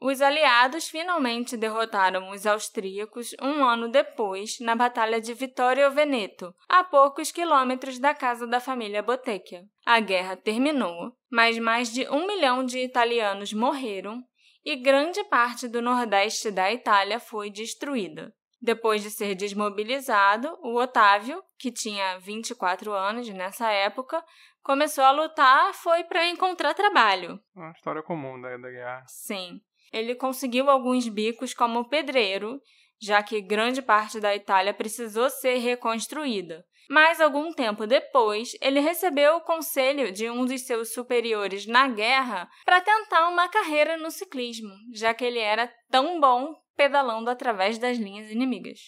Os 0.00 0.20
aliados 0.20 0.88
finalmente 0.88 1.56
derrotaram 1.56 2.30
os 2.30 2.46
austríacos 2.46 3.34
um 3.40 3.64
ano 3.64 3.88
depois, 3.88 4.58
na 4.60 4.74
Batalha 4.74 5.20
de 5.20 5.32
Vittorio 5.32 5.90
Veneto, 5.90 6.54
a 6.68 6.84
poucos 6.84 7.32
quilômetros 7.32 7.98
da 7.98 8.14
casa 8.14 8.46
da 8.46 8.60
família 8.60 9.02
Bottecchia. 9.02 9.64
A 9.86 10.00
guerra 10.00 10.36
terminou, 10.36 11.16
mas 11.30 11.58
mais 11.58 11.92
de 11.92 12.08
um 12.08 12.26
milhão 12.26 12.64
de 12.64 12.78
italianos 12.78 13.52
morreram 13.52 14.22
e 14.64 14.76
grande 14.76 15.22
parte 15.24 15.68
do 15.68 15.82
nordeste 15.82 16.50
da 16.50 16.72
Itália 16.72 17.20
foi 17.20 17.50
destruída. 17.50 18.34
Depois 18.60 19.02
de 19.02 19.10
ser 19.10 19.34
desmobilizado, 19.34 20.48
o 20.62 20.80
Otávio, 20.80 21.42
que 21.58 21.70
tinha 21.70 22.18
24 22.18 22.92
anos 22.92 23.28
nessa 23.28 23.70
época, 23.70 24.24
começou 24.62 25.04
a 25.04 25.10
lutar 25.10 25.74
foi 25.74 26.02
para 26.04 26.26
encontrar 26.26 26.72
trabalho. 26.72 27.38
Uma 27.54 27.72
história 27.72 28.02
comum 28.02 28.40
da, 28.40 28.56
da 28.56 28.70
guerra. 28.70 29.04
Sim. 29.06 29.60
Ele 29.94 30.16
conseguiu 30.16 30.68
alguns 30.68 31.06
bicos 31.06 31.54
como 31.54 31.88
pedreiro, 31.88 32.60
já 33.00 33.22
que 33.22 33.40
grande 33.40 33.80
parte 33.80 34.18
da 34.18 34.34
Itália 34.34 34.74
precisou 34.74 35.30
ser 35.30 35.58
reconstruída. 35.58 36.64
Mas 36.90 37.20
algum 37.20 37.52
tempo 37.52 37.86
depois, 37.86 38.56
ele 38.60 38.80
recebeu 38.80 39.36
o 39.36 39.40
conselho 39.42 40.10
de 40.10 40.28
um 40.28 40.44
dos 40.44 40.66
seus 40.66 40.92
superiores 40.92 41.64
na 41.64 41.86
guerra 41.86 42.50
para 42.64 42.80
tentar 42.80 43.28
uma 43.28 43.48
carreira 43.48 43.96
no 43.96 44.10
ciclismo, 44.10 44.74
já 44.92 45.14
que 45.14 45.24
ele 45.24 45.38
era 45.38 45.72
tão 45.88 46.20
bom 46.20 46.56
pedalando 46.76 47.30
através 47.30 47.78
das 47.78 47.96
linhas 47.96 48.28
inimigas. 48.32 48.80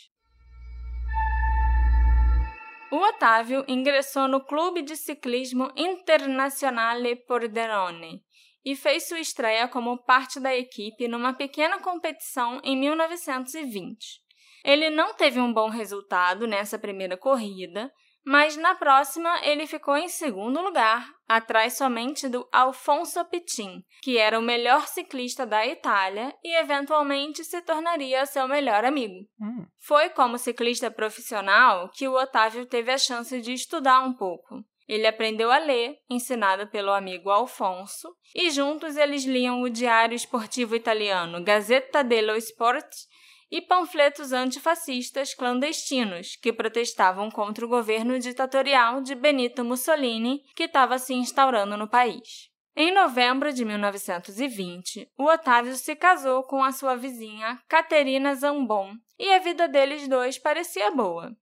O 2.91 2.97
Otávio 2.97 3.65
ingressou 3.69 4.27
no 4.27 4.45
Clube 4.45 4.83
de 4.83 4.97
Ciclismo 4.97 5.71
Internazionale 5.77 7.15
Pordenone 7.15 8.25
e 8.67 8.75
fez 8.75 9.07
sua 9.07 9.21
estreia 9.21 9.69
como 9.69 10.03
parte 10.03 10.41
da 10.41 10.53
equipe 10.53 11.07
numa 11.07 11.33
pequena 11.33 11.79
competição 11.79 12.61
em 12.65 12.77
1920. 12.77 14.21
Ele 14.65 14.91
não 14.91 15.15
teve 15.15 15.39
um 15.39 15.53
bom 15.53 15.71
resultado 15.71 16.49
nessa 16.49 16.77
primeira 16.77 17.17
corrida, 17.17 17.89
mas 18.25 18.57
na 18.57 18.75
próxima 18.75 19.39
ele 19.45 19.69
ficou 19.69 19.97
em 19.97 20.09
segundo 20.09 20.61
lugar, 20.61 21.09
atrás 21.29 21.77
somente 21.77 22.29
do 22.29 22.45
Alfonso 22.53 23.25
Pitin, 23.27 23.85
que 24.03 24.19
era 24.19 24.37
o 24.37 24.43
melhor 24.43 24.89
ciclista 24.89 25.47
da 25.47 25.65
Itália 25.65 26.35
e 26.43 26.57
eventualmente 26.57 27.45
se 27.45 27.63
tornaria 27.63 28.27
seu 28.27 28.49
melhor 28.49 28.85
amigo. 28.85 29.15
Hum. 29.41 29.65
Foi 29.79 30.09
como 30.09 30.39
ciclista 30.39 30.91
profissional 30.91 31.89
que 31.95 32.09
o 32.09 32.21
Otávio 32.21 32.67
teve 32.67 32.91
a 32.91 32.99
chance 32.99 33.41
de 33.41 33.53
estudar 33.53 34.01
um 34.01 34.13
pouco. 34.13 34.57
Ele 34.88 35.07
aprendeu 35.07 35.50
a 35.50 35.59
ler, 35.59 35.99
ensinado 36.09 36.69
pelo 36.69 36.93
amigo 36.93 37.31
Alfonso, 37.31 38.09
e 38.35 38.50
juntos 38.50 38.97
eles 38.97 39.25
liam 39.25 39.62
o 39.62 39.69
diário 39.69 40.14
esportivo 40.14 40.76
italiano 40.76 41.43
Gazzetta 41.43 42.05
dello 42.05 42.37
Sport 42.37 42.87
e 43.50 43.61
panfletos 43.61 44.33
antifascistas 44.33 45.35
clandestinos 45.35 46.37
que 46.37 46.52
protestavam 46.52 47.31
contra 47.31 47.64
o 47.64 47.69
governo 47.69 48.19
ditatorial 48.19 49.00
de 49.00 49.14
Benito 49.14 49.64
Mussolini, 49.64 50.43
que 50.55 50.64
estava 50.64 50.99
se 50.99 51.14
instaurando 51.14 51.76
no 51.76 51.88
país. 51.88 52.50
Em 52.78 52.93
novembro 52.93 53.52
de 53.52 53.64
1920, 53.64 55.11
o 55.16 55.25
Otávio 55.25 55.75
se 55.76 55.97
casou 55.97 56.43
com 56.43 56.62
a 56.62 56.73
sua 56.73 56.95
vizinha 56.95 57.59
Caterina 57.66 58.35
Zambon 58.35 58.93
e 59.19 59.33
a 59.33 59.38
vida 59.38 59.66
deles 59.66 60.07
dois 60.07 60.38
parecia 60.38 60.90
boa. 60.90 61.35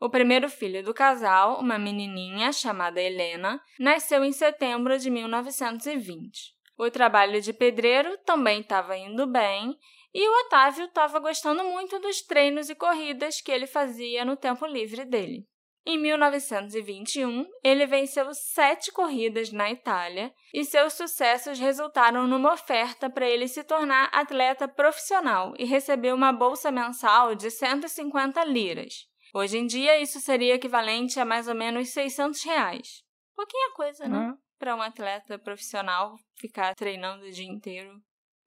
O 0.00 0.08
primeiro 0.08 0.48
filho 0.48 0.82
do 0.82 0.94
casal, 0.94 1.60
uma 1.60 1.78
menininha 1.78 2.50
chamada 2.54 3.02
Helena, 3.02 3.60
nasceu 3.78 4.24
em 4.24 4.32
setembro 4.32 4.98
de 4.98 5.10
1920. 5.10 6.54
O 6.78 6.90
trabalho 6.90 7.38
de 7.42 7.52
pedreiro 7.52 8.16
também 8.24 8.62
estava 8.62 8.96
indo 8.96 9.26
bem 9.26 9.76
e 10.14 10.26
o 10.26 10.46
Otávio 10.46 10.86
estava 10.86 11.18
gostando 11.18 11.62
muito 11.64 11.98
dos 11.98 12.22
treinos 12.22 12.70
e 12.70 12.74
corridas 12.74 13.42
que 13.42 13.52
ele 13.52 13.66
fazia 13.66 14.24
no 14.24 14.36
tempo 14.36 14.64
livre 14.64 15.04
dele. 15.04 15.46
Em 15.84 15.98
1921, 15.98 17.46
ele 17.62 17.84
venceu 17.84 18.32
sete 18.32 18.90
corridas 18.90 19.52
na 19.52 19.70
Itália 19.70 20.32
e 20.54 20.64
seus 20.64 20.94
sucessos 20.94 21.58
resultaram 21.58 22.26
numa 22.26 22.54
oferta 22.54 23.10
para 23.10 23.28
ele 23.28 23.48
se 23.48 23.62
tornar 23.62 24.08
atleta 24.12 24.66
profissional 24.66 25.52
e 25.58 25.66
receber 25.66 26.14
uma 26.14 26.32
bolsa 26.32 26.70
mensal 26.70 27.34
de 27.34 27.50
150 27.50 28.42
liras. 28.44 29.09
Hoje 29.34 29.58
em 29.58 29.66
dia, 29.66 30.00
isso 30.00 30.20
seria 30.20 30.54
equivalente 30.54 31.20
a 31.20 31.24
mais 31.24 31.46
ou 31.46 31.54
menos 31.54 31.90
600 31.90 32.42
reais. 32.44 33.02
Pouquinha 33.36 33.72
coisa, 33.74 34.08
né? 34.08 34.34
Para 34.58 34.76
um 34.76 34.82
atleta 34.82 35.38
profissional 35.38 36.16
ficar 36.36 36.74
treinando 36.74 37.24
o 37.24 37.30
dia 37.30 37.46
inteiro. 37.46 37.92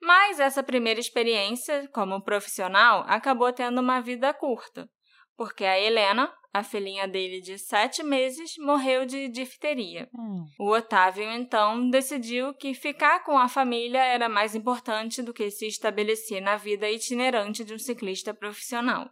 Mas 0.01 0.39
essa 0.39 0.61
primeira 0.61 0.99
experiência 0.99 1.87
como 1.93 2.21
profissional 2.21 3.05
acabou 3.07 3.51
tendo 3.53 3.79
uma 3.79 4.01
vida 4.01 4.33
curta, 4.33 4.89
porque 5.37 5.63
a 5.63 5.79
Helena, 5.79 6.31
a 6.53 6.61
filhinha 6.61 7.07
dele 7.07 7.39
de 7.39 7.57
sete 7.57 8.03
meses, 8.03 8.55
morreu 8.59 9.05
de 9.05 9.29
difteria. 9.29 10.09
Hum. 10.13 10.45
O 10.59 10.71
Otávio, 10.71 11.23
então, 11.31 11.89
decidiu 11.89 12.53
que 12.53 12.73
ficar 12.73 13.23
com 13.23 13.37
a 13.37 13.47
família 13.47 14.03
era 14.03 14.27
mais 14.27 14.53
importante 14.53 15.21
do 15.21 15.33
que 15.33 15.49
se 15.49 15.67
estabelecer 15.67 16.41
na 16.41 16.57
vida 16.57 16.89
itinerante 16.89 17.63
de 17.63 17.73
um 17.73 17.79
ciclista 17.79 18.33
profissional. 18.33 19.09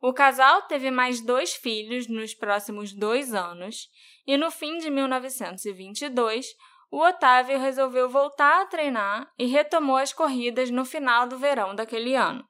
O 0.00 0.12
casal 0.12 0.62
teve 0.62 0.90
mais 0.90 1.20
dois 1.20 1.54
filhos 1.54 2.06
nos 2.06 2.34
próximos 2.34 2.92
dois 2.92 3.34
anos 3.34 3.88
e, 4.26 4.36
no 4.36 4.50
fim 4.50 4.78
de 4.78 4.90
1922, 4.90 6.46
o 6.90 7.00
Otávio 7.00 7.58
resolveu 7.58 8.08
voltar 8.08 8.62
a 8.62 8.66
treinar 8.66 9.28
e 9.38 9.46
retomou 9.46 9.96
as 9.96 10.12
corridas 10.12 10.70
no 10.70 10.84
final 10.84 11.26
do 11.26 11.38
verão 11.38 11.74
daquele 11.74 12.14
ano. 12.14 12.44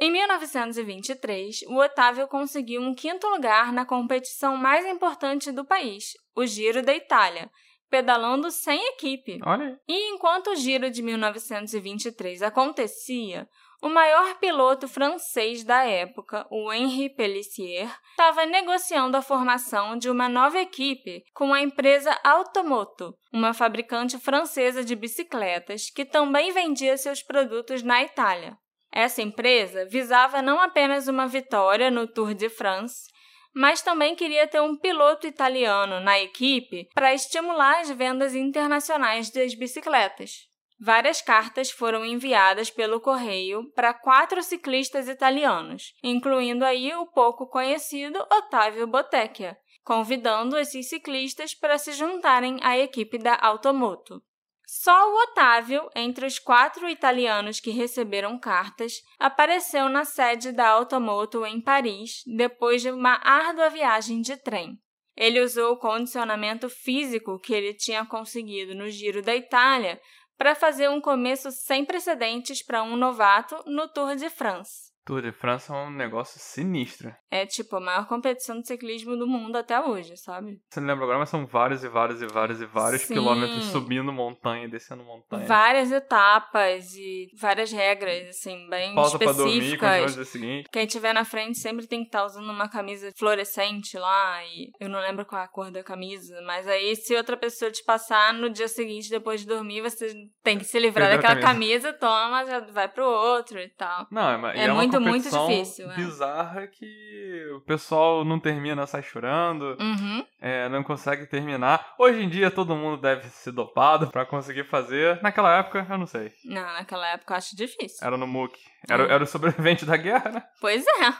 Em 0.00 0.10
1923, 0.10 1.62
o 1.68 1.76
Otávio 1.76 2.26
conseguiu 2.26 2.82
um 2.82 2.94
quinto 2.94 3.26
lugar 3.28 3.72
na 3.72 3.84
competição 3.84 4.56
mais 4.56 4.84
importante 4.86 5.52
do 5.52 5.64
país, 5.64 6.12
o 6.34 6.44
Giro 6.44 6.82
da 6.82 6.94
Itália, 6.94 7.50
pedalando 7.88 8.50
sem 8.50 8.84
equipe. 8.94 9.38
Olha. 9.44 9.78
E 9.88 10.14
enquanto 10.14 10.50
o 10.50 10.56
Giro 10.56 10.90
de 10.90 11.02
1923 11.02 12.42
acontecia, 12.42 13.46
o 13.82 13.88
maior 13.88 14.38
piloto 14.38 14.86
francês 14.86 15.64
da 15.64 15.82
época, 15.82 16.46
o 16.48 16.72
Henri 16.72 17.10
Pellissier, 17.10 17.92
estava 18.10 18.46
negociando 18.46 19.16
a 19.16 19.22
formação 19.22 19.98
de 19.98 20.08
uma 20.08 20.28
nova 20.28 20.60
equipe 20.60 21.24
com 21.34 21.52
a 21.52 21.60
empresa 21.60 22.16
Automoto, 22.22 23.12
uma 23.32 23.52
fabricante 23.52 24.18
francesa 24.18 24.84
de 24.84 24.94
bicicletas 24.94 25.90
que 25.90 26.04
também 26.04 26.52
vendia 26.52 26.96
seus 26.96 27.24
produtos 27.24 27.82
na 27.82 28.04
Itália. 28.04 28.56
Essa 28.92 29.20
empresa 29.20 29.84
visava 29.84 30.40
não 30.40 30.60
apenas 30.60 31.08
uma 31.08 31.26
vitória 31.26 31.90
no 31.90 32.06
Tour 32.06 32.34
de 32.34 32.48
France, 32.48 33.10
mas 33.52 33.82
também 33.82 34.14
queria 34.14 34.46
ter 34.46 34.60
um 34.60 34.76
piloto 34.76 35.26
italiano 35.26 35.98
na 35.98 36.20
equipe 36.20 36.88
para 36.94 37.12
estimular 37.12 37.80
as 37.80 37.90
vendas 37.90 38.32
internacionais 38.34 39.28
das 39.30 39.56
bicicletas. 39.56 40.51
Várias 40.84 41.22
cartas 41.22 41.70
foram 41.70 42.04
enviadas 42.04 42.68
pelo 42.68 43.00
correio 43.00 43.70
para 43.72 43.94
quatro 43.94 44.42
ciclistas 44.42 45.06
italianos, 45.06 45.94
incluindo 46.02 46.64
aí 46.64 46.92
o 46.92 47.06
pouco 47.06 47.46
conhecido 47.46 48.18
Ottavio 48.18 48.88
Bottecchia, 48.88 49.56
convidando 49.84 50.58
esses 50.58 50.88
ciclistas 50.88 51.54
para 51.54 51.78
se 51.78 51.92
juntarem 51.92 52.58
à 52.62 52.76
equipe 52.76 53.16
da 53.16 53.38
Automoto. 53.40 54.20
Só 54.66 55.08
o 55.08 55.22
Otávio, 55.22 55.88
entre 55.94 56.26
os 56.26 56.40
quatro 56.40 56.88
italianos 56.88 57.60
que 57.60 57.70
receberam 57.70 58.36
cartas, 58.36 58.94
apareceu 59.20 59.88
na 59.88 60.04
sede 60.04 60.50
da 60.50 60.68
Automoto 60.68 61.46
em 61.46 61.60
Paris 61.60 62.24
depois 62.26 62.82
de 62.82 62.90
uma 62.90 63.20
árdua 63.22 63.70
viagem 63.70 64.20
de 64.20 64.36
trem. 64.36 64.80
Ele 65.16 65.40
usou 65.40 65.74
o 65.74 65.78
condicionamento 65.78 66.68
físico 66.68 67.38
que 67.38 67.52
ele 67.52 67.74
tinha 67.74 68.04
conseguido 68.04 68.74
no 68.74 68.88
Giro 68.88 69.22
da 69.22 69.36
Itália 69.36 70.00
para 70.42 70.56
fazer 70.56 70.90
um 70.90 71.00
começo 71.00 71.52
sem 71.52 71.84
precedentes 71.84 72.64
para 72.64 72.82
um 72.82 72.96
novato 72.96 73.62
no 73.64 73.86
Tour 73.86 74.16
de 74.16 74.28
France. 74.28 74.91
Tour 75.04 75.20
de 75.22 75.32
France 75.32 75.70
é 75.70 75.74
um 75.74 75.90
negócio 75.90 76.38
sinistro. 76.38 77.12
É 77.30 77.44
tipo 77.46 77.76
a 77.76 77.80
maior 77.80 78.06
competição 78.06 78.60
de 78.60 78.66
ciclismo 78.66 79.16
do 79.16 79.26
mundo 79.26 79.56
até 79.56 79.80
hoje, 79.80 80.16
sabe? 80.16 80.60
Você 80.70 80.80
não 80.80 80.88
lembra 80.88 81.04
agora, 81.04 81.18
mas 81.18 81.28
são 81.28 81.46
vários 81.46 81.82
e 81.82 81.88
vários 81.88 82.22
e 82.22 82.26
vários 82.26 82.60
e 82.60 82.66
vários 82.66 83.02
Sim. 83.02 83.14
quilômetros 83.14 83.64
subindo 83.66 84.12
montanha 84.12 84.64
e 84.66 84.70
descendo 84.70 85.02
montanha. 85.02 85.46
Várias 85.46 85.90
etapas 85.90 86.94
e 86.94 87.26
várias 87.40 87.72
regras, 87.72 88.28
assim, 88.28 88.68
bem 88.68 88.94
Pausa 88.94 89.18
pra 89.18 89.32
dormir, 89.32 89.54
específicas. 89.74 90.14
dia 90.14 90.24
seguinte. 90.24 90.68
Quem 90.70 90.86
tiver 90.86 91.12
na 91.12 91.24
frente 91.24 91.58
sempre 91.58 91.86
tem 91.86 92.00
que 92.00 92.06
estar 92.08 92.24
usando 92.24 92.50
uma 92.50 92.68
camisa 92.68 93.10
fluorescente 93.18 93.98
lá 93.98 94.44
e 94.44 94.70
eu 94.80 94.88
não 94.88 95.00
lembro 95.00 95.24
qual 95.26 95.40
é 95.40 95.44
a 95.44 95.48
cor 95.48 95.70
da 95.70 95.82
camisa, 95.82 96.40
mas 96.46 96.68
aí 96.68 96.94
se 96.94 97.16
outra 97.16 97.36
pessoa 97.36 97.70
te 97.70 97.82
passar 97.84 98.32
no 98.34 98.50
dia 98.50 98.68
seguinte 98.68 99.10
depois 99.10 99.40
de 99.40 99.46
dormir, 99.46 99.80
você 99.80 100.12
tem 100.44 100.58
que 100.58 100.64
se 100.64 100.78
livrar 100.78 101.08
Perdeu 101.08 101.22
daquela 101.22 101.40
camisa. 101.40 101.92
toma, 101.92 102.44
já 102.44 102.60
vai 102.60 102.88
pro 102.88 103.04
outro 103.04 103.58
e 103.58 103.68
tal. 103.70 104.06
Não, 104.10 104.46
é, 104.48 104.58
É 104.58 104.64
é 104.66 104.72
uma 104.72 104.84
muito, 105.00 105.30
muito 105.30 105.48
difícil, 105.48 105.90
é. 105.90 105.94
bizarra 105.96 106.66
que 106.66 107.46
o 107.56 107.60
pessoal 107.62 108.24
não 108.24 108.38
termina, 108.40 108.86
sai 108.86 109.02
chorando, 109.02 109.76
Uhum. 109.80 110.26
é, 110.40 110.68
não 110.68 110.82
consegue 110.82 111.26
terminar. 111.26 111.94
Hoje 111.98 112.22
em 112.22 112.28
dia 112.28 112.50
todo 112.50 112.74
mundo 112.76 113.00
deve 113.00 113.28
ser 113.28 113.52
dopado 113.52 114.08
pra 114.10 114.26
conseguir 114.26 114.64
fazer. 114.64 115.20
Naquela 115.22 115.58
época, 115.58 115.86
eu 115.88 115.98
não 115.98 116.06
sei. 116.06 116.32
Não, 116.44 116.62
naquela 116.62 117.06
época 117.08 117.32
eu 117.34 117.38
acho 117.38 117.56
difícil. 117.56 118.06
Era 118.06 118.16
no 118.16 118.26
MOOC. 118.26 118.58
Era, 118.88 119.04
É. 119.06 119.12
era 119.12 119.24
o 119.24 119.26
sobrevivente 119.26 119.84
da 119.84 119.96
guerra, 119.96 120.30
né? 120.30 120.42
Pois 120.60 120.84
é. 120.86 121.12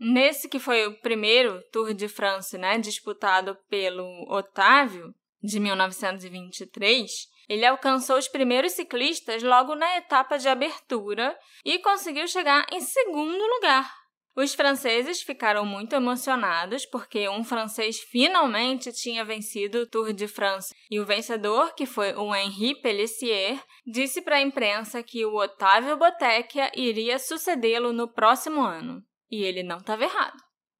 Nesse 0.00 0.48
que 0.48 0.58
foi 0.58 0.86
o 0.86 1.00
primeiro 1.00 1.60
Tour 1.72 1.94
de 1.94 2.08
France, 2.08 2.58
né, 2.58 2.76
disputado 2.78 3.56
pelo 3.70 4.04
Otávio, 4.28 5.14
de 5.40 5.60
1923, 5.60 7.10
ele 7.52 7.66
alcançou 7.66 8.16
os 8.16 8.28
primeiros 8.28 8.72
ciclistas 8.72 9.42
logo 9.42 9.74
na 9.74 9.98
etapa 9.98 10.38
de 10.38 10.48
abertura 10.48 11.38
e 11.62 11.78
conseguiu 11.80 12.26
chegar 12.26 12.64
em 12.72 12.80
segundo 12.80 13.46
lugar. 13.56 13.92
Os 14.34 14.54
franceses 14.54 15.20
ficaram 15.20 15.66
muito 15.66 15.94
emocionados 15.94 16.86
porque 16.86 17.28
um 17.28 17.44
francês 17.44 17.98
finalmente 17.98 18.90
tinha 18.90 19.22
vencido 19.22 19.80
o 19.80 19.86
Tour 19.86 20.14
de 20.14 20.26
France 20.26 20.74
e 20.90 20.98
o 20.98 21.04
vencedor, 21.04 21.74
que 21.74 21.84
foi 21.84 22.14
o 22.14 22.34
Henri 22.34 22.74
Pellissier, 22.80 23.62
disse 23.86 24.22
para 24.22 24.36
a 24.36 24.42
imprensa 24.42 25.02
que 25.02 25.26
o 25.26 25.36
Otávio 25.36 25.98
Bottecchia 25.98 26.72
iria 26.74 27.18
sucedê-lo 27.18 27.92
no 27.92 28.10
próximo 28.10 28.62
ano. 28.62 29.02
E 29.30 29.44
ele 29.44 29.62
não 29.62 29.76
estava 29.76 30.04
errado. 30.04 30.38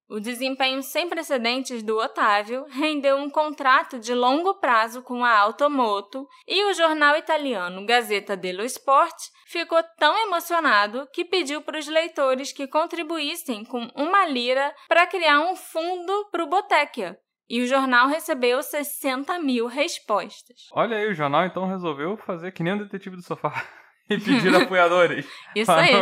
O 0.09 0.21
desempenho 0.21 0.83
sem 0.83 1.09
precedentes 1.09 1.83
do 1.83 1.97
Otávio 1.97 2.67
rendeu 2.71 3.17
um 3.17 3.31
contrato 3.31 3.99
de 3.99 4.15
longo 4.15 4.55
prazo 4.57 5.03
com 5.03 5.25
a 5.25 5.39
Automoto 5.39 6.27
e 6.47 6.65
o 6.65 6.75
jornal 6.75 7.17
italiano 7.17 7.87
Gazzetta 7.87 8.37
dello 8.37 8.63
Sport 8.65 9.17
ficou 9.47 9.83
tão 9.99 10.17
emocionado 10.27 11.09
que 11.13 11.25
pediu 11.25 11.63
para 11.63 11.79
os 11.79 11.87
leitores 11.87 12.53
que 12.53 12.67
contribuíssem 12.67 13.65
com 13.65 13.89
uma 13.97 14.27
lira 14.27 14.75
para 14.89 15.07
criar 15.07 15.41
um 15.41 15.57
fundo 15.57 16.29
para 16.31 16.45
o 16.45 16.49
Bottecchia. 16.49 17.19
E 17.49 17.61
o 17.61 17.67
jornal 17.67 18.09
recebeu 18.09 18.63
60 18.63 19.39
mil 19.39 19.67
respostas. 19.67 20.69
Olha 20.73 20.97
aí, 20.97 21.11
o 21.11 21.15
jornal 21.15 21.45
então 21.45 21.67
resolveu 21.67 22.17
fazer 22.17 22.53
que 22.53 22.63
nem 22.63 22.75
o 22.75 22.79
detetive 22.79 23.17
do 23.17 23.23
sofá. 23.23 23.53
E 24.11 24.19
pedir 24.19 24.55
apoiadores. 24.55 25.27
Isso 25.55 25.71
aí. 25.71 25.95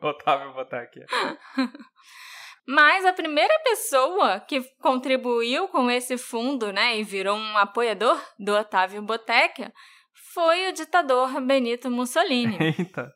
Otávio 0.00 0.54
botar 0.54 0.82
aqui. 0.82 1.00
Mas 2.66 3.04
a 3.04 3.12
primeira 3.12 3.52
pessoa 3.64 4.40
que 4.40 4.62
contribuiu 4.80 5.66
com 5.68 5.90
esse 5.90 6.16
fundo, 6.16 6.72
né, 6.72 6.98
e 6.98 7.02
virou 7.02 7.36
um 7.36 7.56
apoiador 7.58 8.20
do 8.38 8.54
Otávio 8.54 9.02
Bottecchia 9.02 9.72
foi 10.34 10.68
o 10.68 10.72
ditador 10.72 11.40
Benito 11.40 11.90
Mussolini. 11.90 12.56
Eita. 12.78 13.12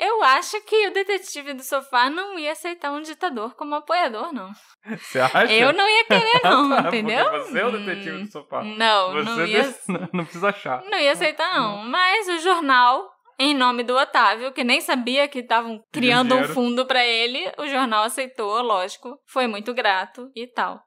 Eu 0.00 0.22
acho 0.22 0.60
que 0.60 0.86
o 0.86 0.92
detetive 0.92 1.54
do 1.54 1.62
sofá 1.64 2.08
não 2.08 2.38
ia 2.38 2.52
aceitar 2.52 2.92
um 2.92 3.02
ditador 3.02 3.56
como 3.56 3.74
apoiador, 3.74 4.32
não. 4.32 4.52
Você 4.96 5.18
acha? 5.18 5.52
Eu 5.52 5.72
não 5.72 5.88
ia 5.88 6.04
querer, 6.04 6.40
não, 6.44 6.70
Tá, 6.70 6.86
entendeu? 6.88 7.24
Você 7.30 7.58
é 7.58 7.64
o 7.64 7.68
Hum, 7.68 7.84
detetive 7.84 8.22
do 8.22 8.30
sofá. 8.30 8.62
Não, 8.62 9.12
Você 9.12 9.24
não 9.24 9.44
ia, 9.46 9.74
não 10.12 10.24
precisa 10.24 10.48
achar. 10.50 10.84
não 10.84 10.98
ia 10.98 11.10
aceitar, 11.12 11.52
não. 11.60 11.78
Mas 11.78 12.28
o 12.28 12.38
jornal, 12.38 13.10
em 13.38 13.54
nome 13.54 13.84
do 13.84 13.96
Otávio, 13.96 14.52
que 14.52 14.64
nem 14.64 14.80
sabia 14.80 15.28
que 15.28 15.38
estavam 15.38 15.82
criando 15.92 16.34
um 16.34 16.44
fundo 16.44 16.84
pra 16.86 17.04
ele, 17.04 17.50
o 17.56 17.66
jornal 17.66 18.04
aceitou, 18.04 18.60
lógico, 18.62 19.18
foi 19.26 19.46
muito 19.46 19.72
grato 19.72 20.30
e 20.34 20.46
tal. 20.46 20.82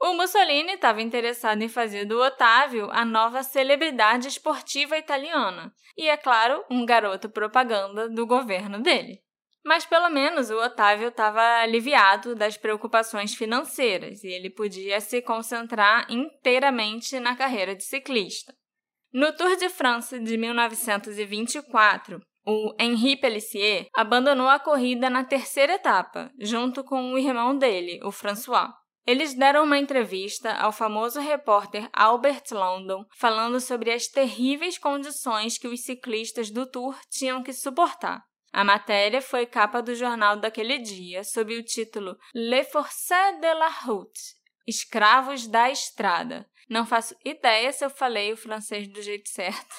O 0.00 0.12
Mussolini 0.12 0.72
estava 0.72 1.00
interessado 1.00 1.62
em 1.62 1.68
fazer 1.68 2.04
do 2.04 2.20
Otávio 2.20 2.90
a 2.90 3.06
nova 3.06 3.42
celebridade 3.42 4.28
esportiva 4.28 4.98
italiana 4.98 5.72
e, 5.96 6.08
é 6.08 6.16
claro, 6.16 6.62
um 6.70 6.84
garoto 6.84 7.30
propaganda 7.30 8.08
do 8.10 8.26
governo 8.26 8.82
dele. 8.82 9.22
Mas 9.64 9.86
pelo 9.86 10.10
menos 10.10 10.50
o 10.50 10.58
Otávio 10.58 11.08
estava 11.08 11.40
aliviado 11.62 12.34
das 12.34 12.58
preocupações 12.58 13.34
financeiras 13.34 14.22
e 14.22 14.28
ele 14.28 14.50
podia 14.50 15.00
se 15.00 15.22
concentrar 15.22 16.06
inteiramente 16.10 17.18
na 17.18 17.34
carreira 17.34 17.74
de 17.74 17.82
ciclista. 17.82 18.54
No 19.14 19.32
Tour 19.32 19.56
de 19.56 19.68
France 19.68 20.18
de 20.18 20.36
1924, 20.36 22.20
o 22.44 22.74
Henri 22.80 23.16
Pellissier 23.16 23.86
abandonou 23.94 24.48
a 24.48 24.58
corrida 24.58 25.08
na 25.08 25.22
terceira 25.22 25.74
etapa, 25.74 26.32
junto 26.36 26.82
com 26.82 27.12
o 27.12 27.16
irmão 27.16 27.56
dele, 27.56 28.00
o 28.02 28.10
François. 28.10 28.70
Eles 29.06 29.32
deram 29.32 29.62
uma 29.62 29.78
entrevista 29.78 30.52
ao 30.54 30.72
famoso 30.72 31.20
repórter 31.20 31.88
Albert 31.92 32.42
London, 32.50 33.04
falando 33.16 33.60
sobre 33.60 33.92
as 33.92 34.08
terríveis 34.08 34.78
condições 34.78 35.58
que 35.58 35.68
os 35.68 35.84
ciclistas 35.84 36.50
do 36.50 36.66
Tour 36.68 36.98
tinham 37.08 37.40
que 37.40 37.52
suportar. 37.52 38.20
A 38.52 38.64
matéria 38.64 39.22
foi 39.22 39.46
capa 39.46 39.80
do 39.80 39.94
jornal 39.94 40.40
daquele 40.40 40.80
dia, 40.80 41.22
sob 41.22 41.56
o 41.56 41.62
título 41.62 42.16
Les 42.34 42.68
Forçats 42.68 43.40
de 43.40 43.54
la 43.54 43.68
Route 43.68 44.34
Escravos 44.66 45.46
da 45.46 45.70
Estrada. 45.70 46.46
Não 46.68 46.86
faço 46.86 47.14
ideia 47.24 47.72
se 47.72 47.84
eu 47.84 47.90
falei 47.90 48.32
o 48.32 48.36
francês 48.36 48.88
do 48.88 49.02
jeito 49.02 49.28
certo. 49.28 49.74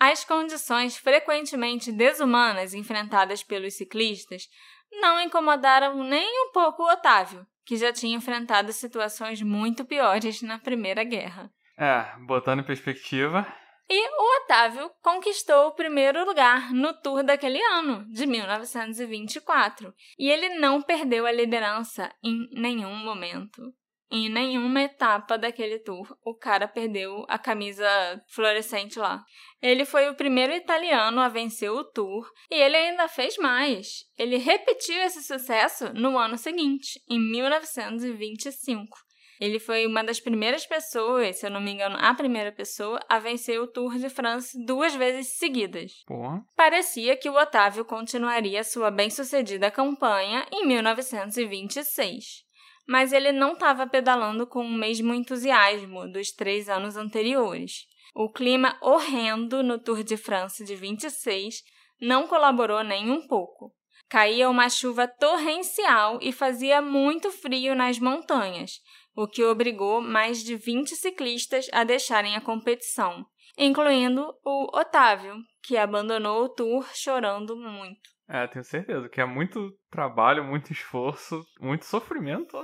As 0.00 0.24
condições 0.24 0.96
frequentemente 0.96 1.90
desumanas 1.90 2.72
enfrentadas 2.72 3.42
pelos 3.42 3.74
ciclistas 3.74 4.48
não 4.92 5.20
incomodaram 5.20 6.02
nem 6.04 6.46
um 6.46 6.52
pouco 6.52 6.82
o 6.82 6.92
Otávio, 6.92 7.46
que 7.64 7.76
já 7.76 7.92
tinha 7.92 8.16
enfrentado 8.16 8.72
situações 8.72 9.42
muito 9.42 9.84
piores 9.84 10.40
na 10.40 10.58
Primeira 10.58 11.04
Guerra. 11.04 11.50
É, 11.76 12.16
botando 12.26 12.60
em 12.60 12.64
perspectiva. 12.64 13.46
E 13.90 14.08
o 14.08 14.42
Otávio 14.42 14.90
conquistou 15.02 15.68
o 15.68 15.74
primeiro 15.74 16.24
lugar 16.24 16.72
no 16.74 16.92
Tour 16.92 17.22
daquele 17.22 17.60
ano, 17.62 18.06
de 18.12 18.26
1924, 18.26 19.94
e 20.18 20.30
ele 20.30 20.58
não 20.58 20.82
perdeu 20.82 21.24
a 21.24 21.32
liderança 21.32 22.12
em 22.22 22.48
nenhum 22.52 22.94
momento. 22.96 23.62
Em 24.10 24.30
nenhuma 24.30 24.82
etapa 24.82 25.36
daquele 25.36 25.78
tour, 25.78 26.16
o 26.24 26.34
cara 26.34 26.66
perdeu 26.66 27.26
a 27.28 27.38
camisa 27.38 27.86
fluorescente 28.28 28.98
lá. 28.98 29.22
Ele 29.60 29.84
foi 29.84 30.08
o 30.08 30.14
primeiro 30.14 30.54
italiano 30.54 31.20
a 31.20 31.28
vencer 31.28 31.70
o 31.70 31.84
tour 31.84 32.26
e 32.50 32.54
ele 32.54 32.76
ainda 32.76 33.06
fez 33.06 33.36
mais. 33.36 34.04
Ele 34.16 34.38
repetiu 34.38 34.96
esse 35.02 35.22
sucesso 35.22 35.92
no 35.92 36.16
ano 36.16 36.38
seguinte, 36.38 36.98
em 37.08 37.20
1925. 37.20 38.96
Ele 39.40 39.60
foi 39.60 39.86
uma 39.86 40.02
das 40.02 40.18
primeiras 40.18 40.66
pessoas, 40.66 41.36
se 41.36 41.46
eu 41.46 41.50
não 41.50 41.60
me 41.60 41.70
engano, 41.70 41.96
a 42.00 42.12
primeira 42.14 42.50
pessoa 42.50 42.98
a 43.08 43.18
vencer 43.18 43.60
o 43.60 43.68
Tour 43.68 43.96
de 43.96 44.08
France 44.08 44.58
duas 44.64 44.94
vezes 44.94 45.38
seguidas. 45.38 45.92
Porra. 46.06 46.42
Parecia 46.56 47.16
que 47.16 47.30
o 47.30 47.40
Otávio 47.40 47.84
continuaria 47.84 48.64
sua 48.64 48.90
bem-sucedida 48.90 49.70
campanha 49.70 50.44
em 50.50 50.66
1926 50.66 52.47
mas 52.88 53.12
ele 53.12 53.32
não 53.32 53.52
estava 53.52 53.86
pedalando 53.86 54.46
com 54.46 54.64
o 54.64 54.72
mesmo 54.72 55.12
entusiasmo 55.12 56.10
dos 56.10 56.32
três 56.32 56.70
anos 56.70 56.96
anteriores. 56.96 57.86
O 58.14 58.32
clima 58.32 58.78
horrendo 58.80 59.62
no 59.62 59.78
Tour 59.78 60.02
de 60.02 60.16
France 60.16 60.64
de 60.64 60.74
26 60.74 61.62
não 62.00 62.26
colaborou 62.26 62.82
nem 62.82 63.10
um 63.10 63.26
pouco. 63.26 63.74
Caía 64.08 64.48
uma 64.48 64.70
chuva 64.70 65.06
torrencial 65.06 66.18
e 66.22 66.32
fazia 66.32 66.80
muito 66.80 67.30
frio 67.30 67.74
nas 67.74 67.98
montanhas, 67.98 68.80
o 69.14 69.26
que 69.28 69.44
obrigou 69.44 70.00
mais 70.00 70.42
de 70.42 70.56
20 70.56 70.96
ciclistas 70.96 71.68
a 71.72 71.84
deixarem 71.84 72.36
a 72.36 72.40
competição, 72.40 73.26
incluindo 73.58 74.32
o 74.42 74.78
Otávio, 74.78 75.36
que 75.62 75.76
abandonou 75.76 76.44
o 76.44 76.48
Tour 76.48 76.88
chorando 76.94 77.54
muito. 77.54 78.17
É, 78.28 78.46
tenho 78.46 78.64
certeza 78.64 79.08
que 79.08 79.20
é 79.20 79.24
muito 79.24 79.72
trabalho, 79.90 80.44
muito 80.44 80.70
esforço, 80.72 81.42
muito 81.60 81.86
sofrimento. 81.86 82.56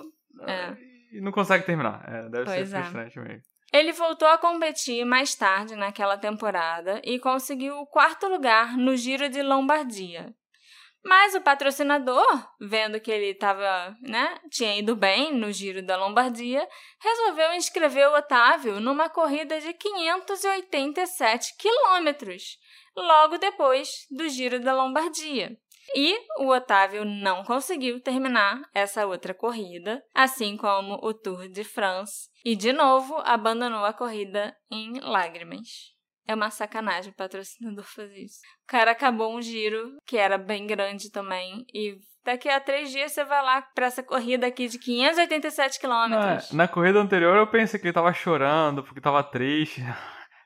É. 0.43 0.77
E 1.13 1.21
não 1.21 1.33
consegue 1.33 1.65
terminar. 1.65 2.05
É, 2.07 2.29
deve 2.29 2.45
Pois 2.45 2.69
ser 2.69 2.77
é. 2.77 2.83
frustrante 2.83 3.19
mesmo. 3.19 3.43
Ele 3.73 3.93
voltou 3.93 4.29
a 4.29 4.39
competir 4.39 5.05
mais 5.05 5.35
tarde 5.35 5.75
naquela 5.75 6.17
temporada 6.17 7.01
e 7.03 7.19
conseguiu 7.19 7.77
o 7.79 7.87
quarto 7.87 8.29
lugar 8.29 8.77
no 8.77 8.97
Giro 8.97 9.29
de 9.29 9.43
Lombardia. 9.43 10.33
Mas 11.05 11.35
o 11.35 11.41
patrocinador, 11.41 12.25
vendo 12.59 12.99
que 12.99 13.11
ele 13.11 13.33
estava, 13.33 13.95
né, 14.01 14.39
tinha 14.51 14.79
ido 14.79 14.97
bem 14.97 15.35
no 15.35 15.53
Giro 15.53 15.83
da 15.85 15.99
Lombardia, 15.99 16.67
resolveu 16.99 17.53
inscrever 17.53 18.09
o 18.09 18.17
Otávio 18.17 18.81
numa 18.81 19.11
corrida 19.11 19.61
de 19.61 19.75
587 19.75 21.57
quilômetros, 21.59 22.57
logo 22.97 23.39
depois 23.39 23.89
do 24.11 24.29
Giro 24.29 24.61
da 24.61 24.75
Lombardia. 24.75 25.57
E 25.95 26.17
o 26.39 26.49
Otávio 26.49 27.05
não 27.05 27.45
conseguiu 27.45 28.01
terminar 28.01 28.63
essa 28.75 29.07
outra 29.07 29.35
corrida, 29.35 30.03
assim 30.15 30.57
como 30.57 30.99
o 31.03 31.13
Tour 31.13 31.49
de 31.49 31.63
France, 31.63 32.29
e 32.45 32.57
de 32.57 32.73
novo 32.73 33.17
abandonou 33.25 33.85
a 33.85 33.93
corrida 33.93 34.55
em 34.71 34.99
lágrimas. 35.01 35.93
É 36.27 36.35
uma 36.35 36.51
sacanagem 36.51 37.13
o 37.13 37.15
patrocinador 37.15 37.85
fazer 37.85 38.25
isso. 38.25 38.39
O 38.65 38.67
cara 38.67 38.93
acabou 38.93 39.37
um 39.37 39.43
giro, 39.43 39.99
que 40.07 40.17
era 40.17 40.39
bem 40.39 40.67
grande 40.67 41.11
também, 41.11 41.67
e 41.73 41.97
daqui 42.25 42.49
a 42.49 42.59
três 42.59 42.91
dias 42.91 43.13
você 43.13 43.23
vai 43.25 43.43
lá 43.43 43.61
pra 43.75 43.87
essa 43.87 44.03
corrida 44.03 44.47
aqui 44.47 44.67
de 44.67 44.79
587 44.79 45.79
quilômetros. 45.79 46.51
Na, 46.51 46.65
na 46.65 46.69
corrida 46.69 46.99
anterior 46.99 47.37
eu 47.37 47.47
pensei 47.47 47.79
que 47.79 47.87
ele 47.87 47.93
tava 47.93 48.13
chorando, 48.15 48.83
porque 48.83 49.03
tava 49.03 49.23
triste. 49.23 49.83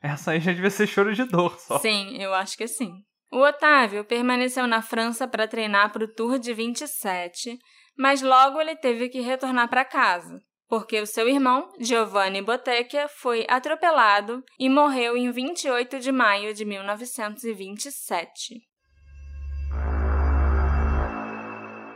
Essa 0.03 0.33
aí 0.33 0.41
já 0.41 0.53
devia 0.53 0.71
ser 0.71 0.87
choro 0.87 1.15
de 1.15 1.25
dor 1.25 1.59
só. 1.59 1.79
Sim, 1.79 2.17
eu 2.23 2.33
acho 2.35 2.57
que 2.57 2.67
sim. 2.67 2.93
O 3.31 3.39
Otávio 3.39 4.05
permaneceu 4.05 4.67
na 4.67 4.81
França 4.81 5.29
para 5.29 5.49
treinar 5.49 5.93
para 5.93 6.05
o 6.05 6.09
Tour 6.09 6.39
de 6.39 6.55
27, 6.55 7.59
mas 7.97 8.23
logo 8.23 8.61
ele 8.61 8.77
teve 8.77 9.09
que 9.09 9.21
retornar 9.21 9.69
para 9.69 9.85
casa 9.85 10.41
porque 10.69 11.01
o 11.01 11.07
seu 11.07 11.27
irmão, 11.29 11.73
Giovanni 11.81 12.43
Bottecchia, 12.43 13.09
foi 13.09 13.47
atropelado 13.49 14.45
e 14.59 14.69
morreu 14.69 15.17
em 15.17 15.31
28 15.31 15.99
de 15.99 16.13
maio 16.13 16.53
de 16.53 16.65
1927. 16.65 18.61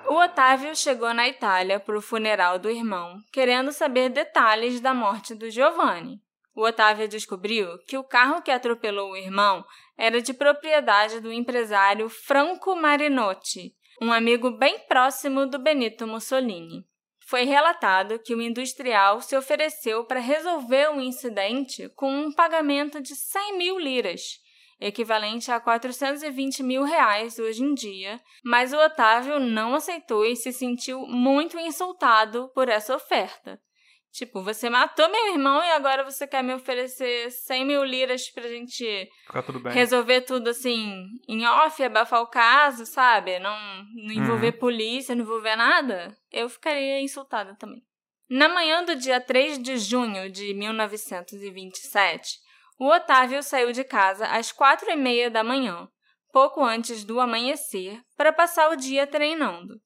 O 0.09 0.15
Otávio 0.15 0.75
chegou 0.75 1.13
na 1.13 1.29
Itália 1.29 1.79
para 1.79 1.97
o 1.97 2.03
funeral 2.03 2.59
do 2.59 2.71
irmão, 2.71 3.19
querendo 3.31 3.71
saber 3.73 4.09
detalhes 4.09 4.81
da 4.81 4.95
morte 4.95 5.35
do 5.35 5.51
Giovanni. 5.51 6.19
O 6.55 6.65
Otávio 6.65 7.09
descobriu 7.09 7.79
que 7.87 7.97
o 7.97 8.05
carro 8.05 8.43
que 8.43 8.51
atropelou 8.51 9.13
o 9.13 9.17
irmão 9.17 9.65
era 9.97 10.21
de 10.21 10.35
propriedade 10.35 11.21
do 11.21 11.33
empresário 11.33 12.09
Franco 12.09 12.75
Marinotti, 12.75 13.75
um 14.01 14.13
amigo 14.13 14.51
bem 14.51 14.79
próximo 14.81 15.47
do 15.47 15.59
Benito 15.59 16.07
Mussolini 16.07 16.85
foi 17.33 17.45
relatado 17.45 18.19
que 18.19 18.35
o 18.35 18.43
industrial 18.43 19.23
se 19.23 19.35
ofereceu 19.35 20.05
para 20.05 20.21
resolver 20.21 20.91
o 20.91 21.01
incidente 21.01 21.89
com 21.97 22.13
um 22.13 22.31
pagamento 22.31 23.01
de 23.01 23.17
100 23.17 23.57
mil 23.57 23.79
liras, 23.79 24.39
equivalente 24.79 25.51
a 25.51 25.59
420 25.59 26.63
mil 26.63 26.83
reais 26.85 27.39
hoje 27.39 27.63
em 27.63 27.73
dia, 27.73 28.21
mas 28.45 28.75
o 28.75 28.77
Otávio 28.77 29.41
não 29.41 29.75
aceitou 29.75 30.27
e 30.27 30.37
se 30.37 30.53
sentiu 30.53 31.07
muito 31.07 31.59
insultado 31.59 32.51
por 32.55 32.69
essa 32.69 32.95
oferta. 32.95 33.59
Tipo, 34.13 34.43
você 34.43 34.69
matou 34.69 35.09
meu 35.09 35.33
irmão 35.33 35.65
e 35.65 35.71
agora 35.71 36.05
você 36.05 36.27
quer 36.27 36.45
me 36.45 36.53
oferecer 36.53 37.31
100 37.31 37.65
mil 37.65 37.83
liras 37.83 38.29
pra 38.29 38.47
gente 38.47 39.09
tudo 39.47 39.69
resolver 39.71 40.21
tudo 40.21 40.51
assim, 40.51 41.07
em 41.27 41.47
off, 41.47 41.83
abafar 41.83 42.21
o 42.21 42.27
caso, 42.27 42.85
sabe? 42.85 43.39
Não, 43.39 43.57
não 43.95 44.13
envolver 44.13 44.53
uhum. 44.53 44.59
polícia, 44.59 45.15
não 45.15 45.23
envolver 45.23 45.57
nada. 45.57 46.15
Eu 46.31 46.51
ficaria 46.51 47.01
insultada 47.01 47.57
também. 47.57 47.83
Na 48.29 48.51
manhã 48.51 48.85
do 48.85 48.95
dia 48.95 49.19
3 49.19 49.59
de 49.59 49.79
junho 49.79 50.31
de 50.31 50.53
1927, 50.53 52.39
o 52.79 52.89
Otávio 52.89 53.43
saiu 53.43 53.73
de 53.73 53.83
casa 53.83 54.27
às 54.27 54.53
quatro 54.53 54.91
e 54.91 54.97
meia 54.97 55.31
da 55.31 55.43
manhã, 55.43 55.89
pouco 56.31 56.63
antes 56.63 57.03
do 57.03 57.19
amanhecer, 57.19 57.99
para 58.15 58.33
passar 58.33 58.71
o 58.71 58.77
dia 58.77 59.07
treinando. 59.07 59.81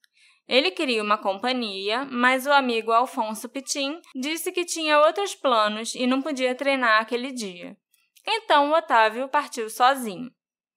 Ele 0.48 0.70
queria 0.70 1.02
uma 1.02 1.18
companhia, 1.18 2.04
mas 2.04 2.46
o 2.46 2.52
amigo 2.52 2.92
Alfonso 2.92 3.48
Pitim 3.48 4.00
disse 4.14 4.52
que 4.52 4.64
tinha 4.64 5.00
outros 5.00 5.34
planos 5.34 5.94
e 5.94 6.06
não 6.06 6.22
podia 6.22 6.54
treinar 6.54 7.00
aquele 7.00 7.32
dia. 7.32 7.76
Então 8.24 8.72
Otávio 8.72 9.28
partiu 9.28 9.68
sozinho. 9.68 10.30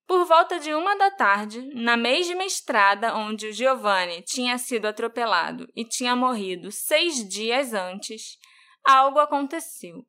Por 0.07 0.25
volta 0.25 0.59
de 0.59 0.73
uma 0.73 0.95
da 0.97 1.11
tarde, 1.11 1.61
na 1.75 1.95
mesma 1.95 2.43
estrada 2.43 3.15
onde 3.15 3.47
o 3.47 3.53
Giovanni 3.53 4.23
tinha 4.23 4.57
sido 4.57 4.87
atropelado 4.87 5.67
e 5.75 5.85
tinha 5.85 6.15
morrido 6.15 6.71
seis 6.71 7.27
dias 7.29 7.73
antes, 7.73 8.37
algo 8.83 9.19
aconteceu. 9.19 10.03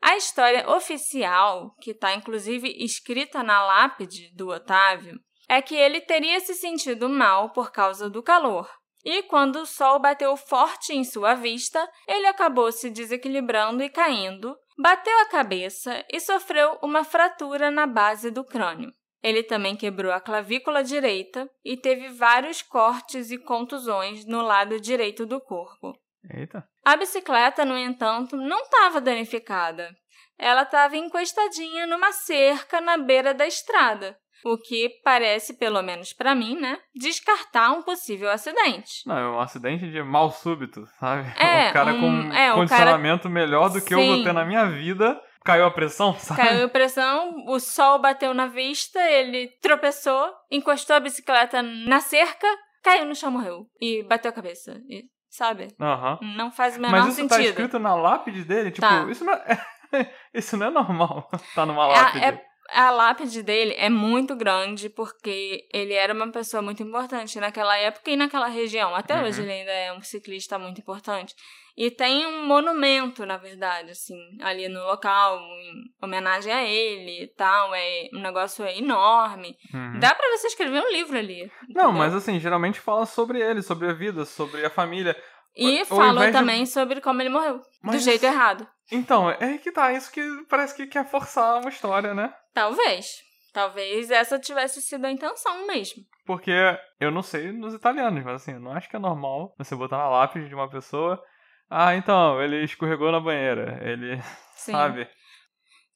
A 0.00 0.16
história 0.16 0.68
oficial, 0.70 1.74
que 1.80 1.90
está 1.90 2.14
inclusive 2.14 2.74
escrita 2.82 3.42
na 3.42 3.62
lápide 3.64 4.30
do 4.34 4.48
Otávio, 4.48 5.18
é 5.46 5.60
que 5.60 5.74
ele 5.74 6.00
teria 6.00 6.40
se 6.40 6.54
sentido 6.54 7.06
mal 7.06 7.50
por 7.52 7.70
causa 7.70 8.08
do 8.08 8.22
calor, 8.22 8.70
e 9.04 9.22
quando 9.24 9.56
o 9.56 9.66
sol 9.66 9.98
bateu 9.98 10.34
forte 10.36 10.94
em 10.94 11.04
sua 11.04 11.34
vista, 11.34 11.86
ele 12.08 12.26
acabou 12.26 12.72
se 12.72 12.88
desequilibrando 12.88 13.82
e 13.82 13.90
caindo, 13.90 14.56
bateu 14.78 15.16
a 15.20 15.26
cabeça 15.26 16.04
e 16.10 16.18
sofreu 16.18 16.78
uma 16.82 17.04
fratura 17.04 17.70
na 17.70 17.86
base 17.86 18.30
do 18.30 18.42
crânio. 18.42 18.92
Ele 19.22 19.42
também 19.42 19.76
quebrou 19.76 20.12
a 20.12 20.20
clavícula 20.20 20.82
direita 20.82 21.50
e 21.64 21.76
teve 21.76 22.08
vários 22.08 22.62
cortes 22.62 23.30
e 23.30 23.38
contusões 23.38 24.24
no 24.26 24.42
lado 24.42 24.80
direito 24.80 25.26
do 25.26 25.40
corpo. 25.40 25.92
Eita. 26.30 26.66
A 26.84 26.96
bicicleta, 26.96 27.64
no 27.64 27.76
entanto, 27.76 28.36
não 28.36 28.60
estava 28.62 29.00
danificada. 29.00 29.94
Ela 30.38 30.62
estava 30.62 30.96
encostadinha 30.96 31.86
numa 31.86 32.12
cerca 32.12 32.80
na 32.80 32.96
beira 32.96 33.32
da 33.32 33.46
estrada 33.46 34.18
o 34.44 34.58
que 34.58 35.00
parece, 35.02 35.54
pelo 35.54 35.82
menos 35.82 36.12
para 36.12 36.34
mim, 36.34 36.60
né, 36.60 36.78
descartar 36.94 37.72
um 37.72 37.82
possível 37.82 38.30
acidente. 38.30 39.06
Não, 39.06 39.16
é 39.16 39.28
um 39.30 39.40
acidente 39.40 39.90
de 39.90 40.02
mal 40.02 40.30
súbito, 40.30 40.86
sabe? 41.00 41.26
É, 41.38 41.70
o 41.70 41.72
cara 41.72 41.94
um, 41.94 42.00
com 42.00 42.34
é, 42.34 42.52
condicionamento 42.52 43.22
cara... 43.22 43.34
melhor 43.34 43.70
do 43.70 43.80
que 43.80 43.94
Sim. 43.94 44.00
eu 44.00 44.06
vou 44.06 44.22
ter 44.22 44.34
na 44.34 44.44
minha 44.44 44.66
vida. 44.66 45.18
Caiu 45.44 45.64
a 45.64 45.70
pressão, 45.70 46.14
sabe? 46.20 46.40
Caiu 46.40 46.66
a 46.66 46.68
pressão, 46.68 47.44
o 47.48 47.58
sol 47.58 47.98
bateu 47.98 48.34
na 48.34 48.46
vista, 48.46 49.00
ele 49.10 49.48
tropeçou, 49.62 50.30
encostou 50.50 50.96
a 50.96 51.00
bicicleta 51.00 51.62
na 51.62 52.00
cerca, 52.00 52.46
caiu 52.82 53.06
no 53.06 53.14
chão, 53.14 53.30
morreu. 53.30 53.66
E 53.80 54.02
bateu 54.02 54.30
a 54.30 54.34
cabeça. 54.34 54.80
E, 54.88 55.04
sabe? 55.30 55.68
Uhum. 55.80 56.36
Não 56.36 56.50
faz 56.50 56.76
o 56.76 56.80
menor 56.80 56.96
sentido. 56.96 57.06
Mas 57.06 57.18
isso 57.18 57.28
tá 57.28 57.36
sentido. 57.36 57.54
tá 57.54 57.62
escrito 57.62 57.78
na 57.78 57.94
lápide 57.94 58.44
dele? 58.44 58.70
Tipo, 58.70 58.86
tá. 58.86 59.06
isso 59.10 59.24
não 59.24 59.32
é... 59.32 59.66
isso 60.34 60.56
não 60.56 60.66
é 60.66 60.70
normal, 60.70 61.30
tá 61.54 61.64
numa 61.64 61.86
lápide. 61.86 62.24
É, 62.24 62.28
é 62.28 62.53
a 62.70 62.90
lápide 62.90 63.42
dele 63.42 63.74
é 63.76 63.88
muito 63.88 64.34
grande 64.34 64.88
porque 64.88 65.66
ele 65.72 65.92
era 65.92 66.14
uma 66.14 66.30
pessoa 66.30 66.62
muito 66.62 66.82
importante 66.82 67.38
naquela 67.38 67.76
época 67.76 68.10
e 68.10 68.16
naquela 68.16 68.48
região. 68.48 68.94
Até 68.94 69.14
uhum. 69.16 69.26
hoje 69.26 69.42
ele 69.42 69.52
ainda 69.52 69.72
é 69.72 69.92
um 69.92 70.02
ciclista 70.02 70.58
muito 70.58 70.80
importante. 70.80 71.34
E 71.76 71.90
tem 71.90 72.24
um 72.24 72.46
monumento, 72.46 73.26
na 73.26 73.36
verdade, 73.36 73.90
assim, 73.90 74.16
ali 74.40 74.68
no 74.68 74.78
local, 74.84 75.40
em 75.40 75.92
homenagem 76.00 76.52
a 76.52 76.62
ele 76.62 77.24
e 77.24 77.26
tal. 77.26 77.74
É 77.74 78.08
um 78.14 78.20
negócio 78.20 78.64
enorme. 78.64 79.56
Uhum. 79.72 79.98
Dá 79.98 80.14
pra 80.14 80.28
você 80.30 80.46
escrever 80.46 80.80
um 80.80 80.92
livro 80.92 81.18
ali. 81.18 81.42
Entendeu? 81.42 81.82
Não, 81.82 81.92
mas 81.92 82.14
assim, 82.14 82.38
geralmente 82.38 82.78
fala 82.78 83.04
sobre 83.06 83.40
ele, 83.40 83.60
sobre 83.60 83.88
a 83.88 83.92
vida, 83.92 84.24
sobre 84.24 84.64
a 84.64 84.70
família. 84.70 85.16
E 85.56 85.84
falou 85.84 86.30
também 86.32 86.64
de... 86.64 86.70
sobre 86.70 87.00
como 87.00 87.22
ele 87.22 87.28
morreu. 87.30 87.60
Mas... 87.82 87.96
Do 87.96 88.02
jeito 88.02 88.24
errado. 88.24 88.66
Então, 88.90 89.30
é 89.30 89.56
que 89.58 89.72
tá, 89.72 89.92
isso 89.92 90.10
que 90.12 90.22
parece 90.48 90.74
que 90.74 90.86
quer 90.86 91.08
forçar 91.08 91.60
uma 91.60 91.70
história, 91.70 92.12
né? 92.12 92.34
Talvez. 92.52 93.06
Talvez 93.52 94.10
essa 94.10 94.38
tivesse 94.38 94.82
sido 94.82 95.04
a 95.06 95.10
intenção 95.10 95.66
mesmo. 95.66 96.02
Porque 96.26 96.52
eu 96.98 97.10
não 97.10 97.22
sei 97.22 97.52
nos 97.52 97.72
italianos, 97.72 98.24
mas 98.24 98.42
assim, 98.42 98.52
eu 98.52 98.60
não 98.60 98.72
acho 98.72 98.88
que 98.88 98.96
é 98.96 98.98
normal 98.98 99.54
você 99.56 99.76
botar 99.76 99.98
na 99.98 100.08
lápide 100.08 100.48
de 100.48 100.54
uma 100.54 100.68
pessoa. 100.68 101.22
Ah, 101.70 101.94
então, 101.94 102.42
ele 102.42 102.64
escorregou 102.64 103.12
na 103.12 103.20
banheira. 103.20 103.78
Ele. 103.82 104.20
Sim. 104.56 104.72
Sabe? 104.72 105.08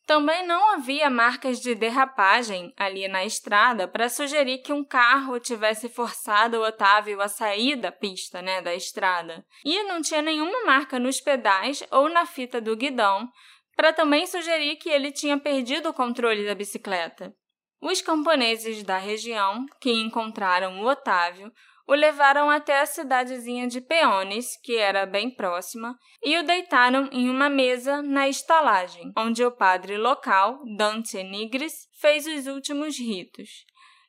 Também 0.08 0.46
não 0.46 0.72
havia 0.72 1.10
marcas 1.10 1.60
de 1.60 1.74
derrapagem 1.74 2.72
ali 2.78 3.06
na 3.08 3.26
estrada 3.26 3.86
para 3.86 4.08
sugerir 4.08 4.62
que 4.62 4.72
um 4.72 4.82
carro 4.82 5.38
tivesse 5.38 5.86
forçado 5.86 6.62
Otávio 6.62 7.20
a 7.20 7.28
sair 7.28 7.76
da 7.76 7.92
pista, 7.92 8.40
né, 8.40 8.62
da 8.62 8.74
estrada. 8.74 9.44
E 9.62 9.82
não 9.82 10.00
tinha 10.00 10.22
nenhuma 10.22 10.64
marca 10.64 10.98
nos 10.98 11.20
pedais 11.20 11.84
ou 11.90 12.08
na 12.08 12.24
fita 12.24 12.58
do 12.58 12.74
guidão 12.74 13.28
para 13.76 13.92
também 13.92 14.26
sugerir 14.26 14.76
que 14.76 14.88
ele 14.88 15.12
tinha 15.12 15.38
perdido 15.38 15.90
o 15.90 15.94
controle 15.94 16.46
da 16.46 16.54
bicicleta. 16.54 17.34
Os 17.78 18.00
camponeses 18.00 18.82
da 18.82 18.96
região, 18.96 19.66
que 19.78 19.92
encontraram 19.92 20.80
o 20.80 20.86
Otávio, 20.88 21.52
o 21.88 21.94
levaram 21.94 22.50
até 22.50 22.80
a 22.80 22.86
cidadezinha 22.86 23.66
de 23.66 23.80
Peones, 23.80 24.60
que 24.62 24.76
era 24.76 25.06
bem 25.06 25.30
próxima, 25.30 25.98
e 26.22 26.36
o 26.36 26.44
deitaram 26.44 27.08
em 27.10 27.30
uma 27.30 27.48
mesa 27.48 28.02
na 28.02 28.28
estalagem, 28.28 29.10
onde 29.16 29.42
o 29.42 29.50
padre 29.50 29.96
local, 29.96 30.62
Dante 30.76 31.22
Nigris, 31.22 31.88
fez 31.98 32.26
os 32.26 32.46
últimos 32.46 32.98
ritos. 32.98 33.64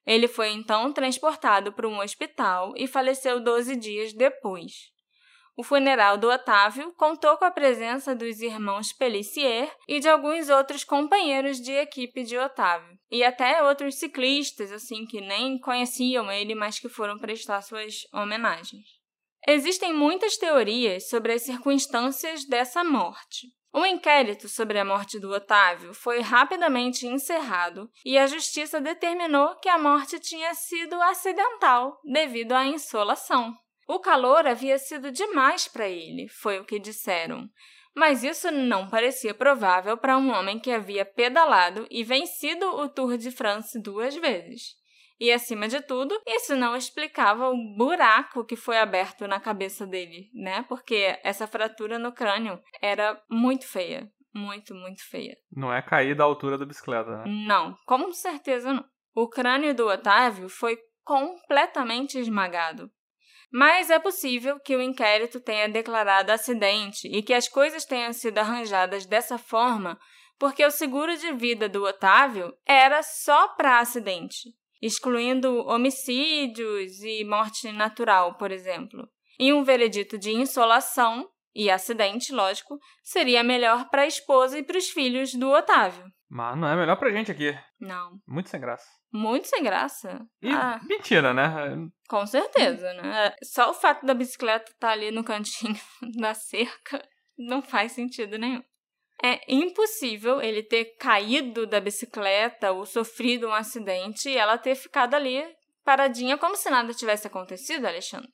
Ele 0.06 0.28
foi 0.28 0.50
então 0.50 0.92
transportado 0.92 1.72
para 1.72 1.88
um 1.88 2.00
hospital 2.00 2.74
e 2.76 2.86
faleceu 2.86 3.40
12 3.40 3.78
dias 3.78 4.12
depois. 4.12 4.92
O 5.60 5.64
funeral 5.64 6.18
do 6.18 6.30
Otávio 6.30 6.94
contou 6.94 7.36
com 7.36 7.44
a 7.44 7.52
presença 7.52 8.16
dos 8.16 8.40
irmãos 8.40 8.94
Pellissier 8.94 9.70
e 9.90 10.00
de 10.00 10.08
alguns 10.08 10.48
outros 10.48 10.86
companheiros 10.86 11.58
de 11.58 11.74
equipe 11.74 12.24
de 12.24 12.38
Otávio, 12.38 12.98
e 13.12 13.26
até 13.26 13.62
outros 13.62 13.96
ciclistas, 13.96 14.72
assim, 14.72 15.06
que 15.06 15.20
nem 15.20 15.60
conheciam 15.60 16.32
ele, 16.32 16.56
mas 16.56 16.80
que 16.80 16.88
foram 16.88 17.18
prestar 17.20 17.62
suas 17.62 18.08
homenagens. 18.14 18.86
Existem 19.46 19.94
muitas 19.94 20.38
teorias 20.38 21.10
sobre 21.10 21.34
as 21.34 21.42
circunstâncias 21.42 22.46
dessa 22.48 22.82
morte. 22.82 23.48
O 23.74 23.86
inquérito 23.86 24.48
sobre 24.48 24.80
a 24.80 24.86
morte 24.86 25.20
do 25.20 25.30
Otávio 25.30 25.94
foi 25.94 26.22
rapidamente 26.22 27.06
encerrado 27.06 27.90
e 28.06 28.18
a 28.18 28.28
justiça 28.28 28.80
determinou 28.80 29.54
que 29.58 29.68
a 29.68 29.78
morte 29.78 30.22
tinha 30.22 30.54
sido 30.54 30.96
acidental 31.02 32.00
devido 32.06 32.54
à 32.54 32.66
insolação. 32.66 33.54
O 33.90 34.00
calor 34.00 34.46
havia 34.46 34.78
sido 34.78 35.12
demais 35.12 35.68
para 35.68 35.90
ele, 35.90 36.28
foi 36.28 36.60
o 36.60 36.64
que 36.64 36.78
disseram. 36.78 37.50
Mas 37.96 38.24
isso 38.24 38.52
não 38.52 38.88
parecia 38.88 39.34
provável 39.34 39.98
para 39.98 40.16
um 40.16 40.30
homem 40.30 40.60
que 40.60 40.70
havia 40.70 41.04
pedalado 41.04 41.88
e 41.90 42.04
vencido 42.04 42.68
o 42.68 42.88
Tour 42.88 43.18
de 43.18 43.32
France 43.32 43.82
duas 43.82 44.16
vezes. 44.16 44.76
E, 45.20 45.32
acima 45.32 45.68
de 45.68 45.82
tudo, 45.82 46.16
isso 46.28 46.56
não 46.56 46.76
explicava 46.76 47.50
o 47.50 47.76
buraco 47.76 48.46
que 48.46 48.56
foi 48.56 48.78
aberto 48.78 49.28
na 49.28 49.40
cabeça 49.40 49.88
dele, 49.88 50.30
né? 50.36 50.64
Porque 50.70 51.20
essa 51.24 51.48
fratura 51.48 51.98
no 51.98 52.14
crânio 52.14 52.62
era 52.80 53.20
muito 53.28 53.68
feia. 53.68 54.08
Muito, 54.32 54.76
muito 54.76 55.04
feia. 55.10 55.36
Não 55.52 55.74
é 55.74 55.82
cair 55.82 56.16
da 56.16 56.24
altura 56.24 56.60
da 56.60 56.66
bicicleta, 56.66 57.10
né? 57.10 57.24
Não, 57.48 57.76
com 57.88 58.14
certeza 58.14 58.72
não. 58.72 58.86
O 59.16 59.28
crânio 59.28 59.74
do 59.74 59.88
Otávio 59.88 60.48
foi 60.48 60.78
completamente 61.04 62.20
esmagado. 62.20 62.92
Mas 63.52 63.90
é 63.90 63.98
possível 63.98 64.60
que 64.60 64.76
o 64.76 64.82
inquérito 64.82 65.40
tenha 65.40 65.68
declarado 65.68 66.32
acidente 66.32 67.08
e 67.08 67.24
que 67.24 67.34
as 67.34 67.48
coisas 67.48 67.86
tenham 67.86 68.14
sido 68.14 68.38
arranjadas 68.38 69.06
dessa 69.06 69.38
forma 69.38 70.00
porque 70.38 70.66
o 70.66 70.72
seguro 70.72 71.18
de 71.18 71.34
vida 71.34 71.68
do 71.68 71.84
Otávio 71.84 72.54
era 72.66 73.04
só 73.04 73.50
para 73.50 73.80
acidente 73.80 74.50
excluindo 74.82 75.66
homicídios 75.68 77.02
e 77.04 77.24
morte 77.26 77.72
natural, 77.72 78.36
por 78.36 78.52
exemplo. 78.52 79.08
E 79.40 79.54
um 79.54 79.64
veredito 79.64 80.18
de 80.18 80.32
insolação 80.32 81.30
e 81.54 81.70
acidente, 81.70 82.34
lógico, 82.34 82.78
seria 83.04 83.44
melhor 83.44 83.90
para 83.90 84.04
a 84.04 84.08
esposa 84.08 84.58
e 84.58 84.64
para 84.64 84.78
os 84.78 84.90
filhos 84.90 85.34
do 85.34 85.50
Otávio. 85.50 86.06
Mas 86.30 86.58
não 86.58 86.68
é 86.68 86.76
melhor 86.76 86.96
pra 86.98 87.12
gente 87.12 87.32
aqui. 87.32 87.58
Não. 87.80 88.20
Muito 88.28 88.50
sem 88.50 88.60
graça. 88.60 88.88
Muito 89.12 89.48
sem 89.48 89.64
graça. 89.64 90.26
E 90.42 90.50
Ah, 90.52 90.80
mentira, 90.84 91.34
né? 91.34 91.90
com 92.08 92.26
certeza, 92.26 92.94
né? 92.94 93.34
Só 93.44 93.72
o 93.72 93.74
fato 93.74 94.06
da 94.06 94.14
bicicleta 94.14 94.72
estar 94.72 94.92
ali 94.92 95.12
no 95.12 95.24
cantinho 95.24 95.80
da 96.20 96.34
cerca 96.34 97.04
não 97.38 97.62
faz 97.62 97.94
sentido 97.94 98.38
nenhum. 98.38 98.64
É 99.22 99.40
impossível 99.52 100.42
ele 100.42 100.64
ter 100.64 100.96
caído 100.98 101.68
da 101.68 101.82
bicicleta 101.82 102.72
ou 102.72 102.86
sofrido 102.86 103.48
um 103.48 103.54
acidente 103.54 104.30
e 104.30 104.38
ela 104.38 104.58
ter 104.58 104.76
ficado 104.76 105.14
ali 105.14 105.44
paradinha 105.84 106.38
como 106.38 106.56
se 106.56 106.70
nada 106.70 106.94
tivesse 106.94 107.28
acontecido, 107.28 107.86
Alexandre. 107.86 108.30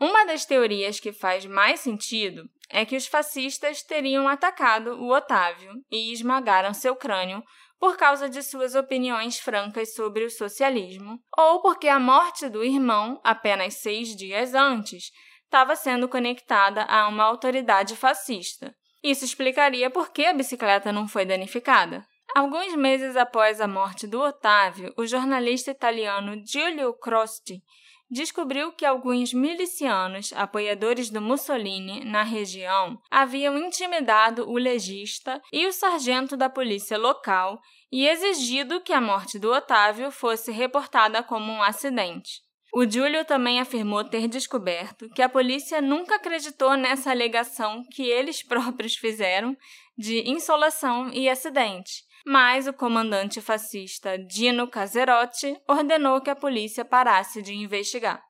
Uma 0.00 0.24
das 0.24 0.46
teorias 0.46 0.98
que 0.98 1.12
faz 1.12 1.44
mais 1.44 1.80
sentido 1.80 2.48
é 2.70 2.86
que 2.86 2.96
os 2.96 3.06
fascistas 3.06 3.82
teriam 3.82 4.26
atacado 4.26 4.92
o 4.92 5.12
Otávio 5.12 5.72
e 5.90 6.10
esmagaram 6.12 6.72
seu 6.72 6.96
crânio 6.96 7.42
por 7.80 7.96
causa 7.96 8.28
de 8.28 8.42
suas 8.42 8.74
opiniões 8.74 9.40
francas 9.40 9.94
sobre 9.94 10.24
o 10.24 10.30
socialismo, 10.30 11.18
ou 11.36 11.62
porque 11.62 11.88
a 11.88 11.98
morte 11.98 12.46
do 12.50 12.62
irmão, 12.62 13.18
apenas 13.24 13.74
seis 13.74 14.14
dias 14.14 14.54
antes, 14.54 15.10
estava 15.44 15.74
sendo 15.74 16.06
conectada 16.06 16.84
a 16.84 17.08
uma 17.08 17.24
autoridade 17.24 17.96
fascista. 17.96 18.74
Isso 19.02 19.24
explicaria 19.24 19.88
por 19.88 20.12
que 20.12 20.26
a 20.26 20.34
bicicleta 20.34 20.92
não 20.92 21.08
foi 21.08 21.24
danificada. 21.24 22.06
Alguns 22.36 22.76
meses 22.76 23.16
após 23.16 23.60
a 23.60 23.66
morte 23.66 24.06
do 24.06 24.20
Otávio, 24.20 24.92
o 24.96 25.06
jornalista 25.06 25.70
italiano 25.70 26.40
Giulio 26.46 26.92
Crosti 26.92 27.62
descobriu 28.10 28.72
que 28.72 28.84
alguns 28.84 29.32
milicianos, 29.32 30.32
apoiadores 30.34 31.10
do 31.10 31.20
Mussolini 31.20 32.04
na 32.04 32.22
região, 32.22 33.00
haviam 33.10 33.56
intimidado 33.56 34.50
o 34.50 34.58
legista 34.58 35.40
e 35.52 35.66
o 35.66 35.72
sargento 35.72 36.36
da 36.36 36.50
polícia 36.50 36.98
local 36.98 37.60
e 37.92 38.08
exigido 38.08 38.80
que 38.80 38.92
a 38.92 39.00
morte 39.00 39.38
do 39.38 39.52
Otávio 39.52 40.10
fosse 40.10 40.50
reportada 40.50 41.22
como 41.22 41.52
um 41.52 41.62
acidente. 41.62 42.40
O 42.72 42.88
Giulio 42.88 43.24
também 43.24 43.58
afirmou 43.60 44.04
ter 44.04 44.28
descoberto 44.28 45.08
que 45.10 45.22
a 45.22 45.28
polícia 45.28 45.80
nunca 45.80 46.16
acreditou 46.16 46.76
nessa 46.76 47.10
alegação 47.10 47.82
que 47.92 48.02
eles 48.02 48.42
próprios 48.46 48.96
fizeram 48.96 49.56
de 49.98 50.28
insolação 50.30 51.10
e 51.12 51.28
acidente, 51.28 52.04
mas 52.26 52.66
o 52.66 52.72
comandante 52.72 53.40
fascista 53.40 54.18
Dino 54.18 54.68
Caserotti 54.68 55.60
ordenou 55.68 56.20
que 56.20 56.30
a 56.30 56.36
polícia 56.36 56.84
parasse 56.84 57.42
de 57.42 57.54
investigar. 57.54 58.22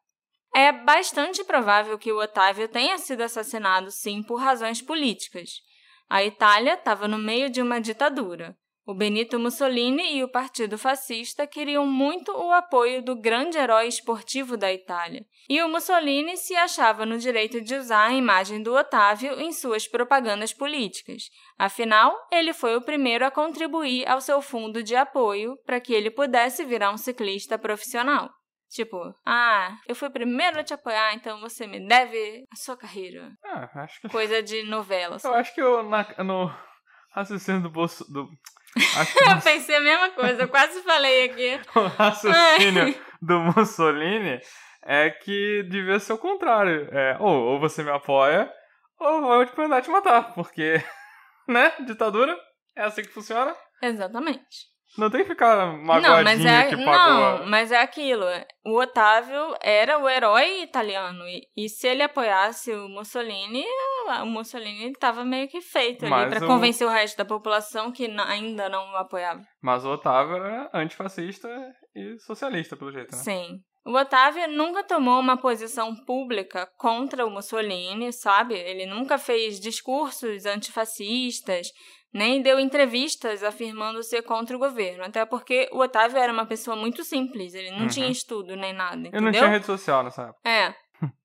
É 0.54 0.72
bastante 0.72 1.44
provável 1.44 1.96
que 1.98 2.12
o 2.12 2.20
Otávio 2.20 2.68
tenha 2.68 2.98
sido 2.98 3.22
assassinado 3.22 3.90
sim 3.90 4.22
por 4.22 4.40
razões 4.40 4.82
políticas. 4.82 5.50
A 6.08 6.24
Itália 6.24 6.74
estava 6.74 7.06
no 7.06 7.18
meio 7.18 7.48
de 7.48 7.62
uma 7.62 7.80
ditadura. 7.80 8.56
O 8.90 8.94
Benito 8.94 9.38
Mussolini 9.38 10.16
e 10.16 10.24
o 10.24 10.28
Partido 10.28 10.76
Fascista 10.76 11.46
queriam 11.46 11.86
muito 11.86 12.32
o 12.32 12.50
apoio 12.50 13.00
do 13.00 13.14
grande 13.14 13.56
herói 13.56 13.86
esportivo 13.86 14.56
da 14.56 14.72
Itália, 14.72 15.24
e 15.48 15.62
o 15.62 15.68
Mussolini 15.68 16.36
se 16.36 16.56
achava 16.56 17.06
no 17.06 17.16
direito 17.16 17.60
de 17.60 17.76
usar 17.76 18.08
a 18.08 18.12
imagem 18.12 18.60
do 18.60 18.74
Otávio 18.74 19.40
em 19.40 19.52
suas 19.52 19.86
propagandas 19.86 20.52
políticas. 20.52 21.30
Afinal, 21.56 22.12
ele 22.32 22.52
foi 22.52 22.74
o 22.74 22.82
primeiro 22.82 23.24
a 23.24 23.30
contribuir 23.30 24.08
ao 24.08 24.20
seu 24.20 24.42
fundo 24.42 24.82
de 24.82 24.96
apoio 24.96 25.56
para 25.64 25.80
que 25.80 25.94
ele 25.94 26.10
pudesse 26.10 26.64
virar 26.64 26.90
um 26.90 26.96
ciclista 26.96 27.56
profissional. 27.56 28.28
Tipo, 28.70 29.14
ah, 29.24 29.72
eu 29.86 29.94
fui 29.94 30.08
o 30.08 30.12
primeiro 30.12 30.58
a 30.58 30.64
te 30.64 30.74
apoiar, 30.74 31.14
então 31.14 31.40
você 31.40 31.64
me 31.64 31.86
deve 31.86 32.44
a 32.52 32.56
sua 32.56 32.76
carreira. 32.76 33.30
Ah, 33.44 33.70
acho 33.84 34.00
que. 34.00 34.08
Coisa 34.08 34.42
de 34.42 34.64
novela. 34.64 35.16
Eu 35.22 35.34
acho 35.34 35.54
que 35.54 35.62
eu, 35.62 35.80
na, 35.84 36.04
no 36.24 36.52
raciocínio 37.12 37.62
do 37.62 37.70
bolso. 37.70 38.04
Do, 38.12 38.28
Eu 39.28 39.40
pensei 39.42 39.76
a 39.76 39.80
mesma 39.80 40.10
coisa, 40.10 40.42
eu 40.42 40.48
quase 40.48 40.80
falei 40.82 41.24
aqui. 41.24 41.60
o 41.74 41.86
raciocínio 41.86 42.94
do 43.20 43.40
Mussolini 43.40 44.40
é 44.84 45.10
que 45.10 45.64
devia 45.64 45.98
ser 45.98 46.12
o 46.12 46.18
contrário. 46.18 46.88
É, 46.92 47.16
ou, 47.18 47.52
ou 47.52 47.60
você 47.60 47.82
me 47.82 47.90
apoia, 47.90 48.50
ou 48.98 49.16
eu 49.16 49.20
vou 49.22 49.46
te 49.46 49.58
mandar 49.58 49.82
te 49.82 49.90
matar. 49.90 50.34
Porque, 50.34 50.82
né? 51.48 51.72
Ditadura 51.86 52.38
é 52.76 52.84
assim 52.84 53.02
que 53.02 53.08
funciona. 53.08 53.54
Exatamente. 53.82 54.69
Não 54.98 55.08
tem 55.08 55.22
que 55.22 55.28
ficar 55.30 55.56
Não, 55.56 55.78
magoadinho 55.84 56.24
mas 56.24 56.44
é, 56.44 56.64
que 56.68 56.84
pagou. 56.84 57.38
não, 57.38 57.46
mas 57.46 57.70
é 57.72 57.80
aquilo. 57.80 58.24
O 58.66 58.78
Otávio 58.80 59.54
era 59.62 59.98
o 59.98 60.08
herói 60.08 60.62
italiano. 60.62 61.24
E, 61.28 61.42
e 61.56 61.68
se 61.68 61.86
ele 61.86 62.02
apoiasse 62.02 62.72
o 62.72 62.88
Mussolini, 62.88 63.64
o 64.22 64.26
Mussolini 64.26 64.90
estava 64.90 65.24
meio 65.24 65.48
que 65.48 65.60
feito 65.60 66.04
ali 66.04 66.10
Mas 66.10 66.34
para 66.34 66.44
o- 66.44 66.48
convencer 66.48 66.86
o 66.86 66.90
resto 66.90 67.16
da 67.16 67.24
população 67.24 67.92
que 67.92 68.06
ainda 68.26 68.68
não 68.68 68.92
o 68.92 68.96
apoiava. 68.96 69.40
Mas 69.62 69.84
o 69.84 69.90
Otávio 69.92 70.36
era 70.36 70.68
antifascista 70.74 71.48
e 71.94 72.18
socialista, 72.18 72.76
pelo 72.76 72.90
jeito, 72.92 73.14
né? 73.14 73.22
Sim. 73.22 73.60
O 73.86 73.96
Otávio 73.96 74.46
nunca 74.48 74.84
tomou 74.84 75.18
uma 75.20 75.38
posição 75.38 75.94
pública 76.04 76.68
contra 76.76 77.24
o 77.24 77.30
Mussolini, 77.30 78.12
sabe? 78.12 78.54
Ele 78.54 78.84
nunca 78.86 79.16
fez 79.16 79.58
discursos 79.58 80.44
antifascistas, 80.44 81.68
nem 82.12 82.42
deu 82.42 82.58
entrevistas 82.58 83.42
afirmando 83.44 84.02
ser 84.02 84.22
contra 84.22 84.56
o 84.56 84.58
governo. 84.58 85.04
Até 85.04 85.24
porque 85.24 85.68
o 85.72 85.78
Otávio 85.78 86.18
era 86.18 86.32
uma 86.32 86.46
pessoa 86.46 86.76
muito 86.76 87.04
simples, 87.04 87.54
ele 87.54 87.70
não 87.70 87.82
Uhum. 87.82 87.86
tinha 87.88 88.08
estudo 88.08 88.56
nem 88.56 88.72
nada, 88.72 88.96
Eu 88.96 89.08
entendeu? 89.08 89.22
não 89.22 89.32
tinha 89.32 89.46
rede 89.48 89.66
social 89.66 90.02
nessa 90.02 90.22
época. 90.22 90.40
É. 90.48 90.74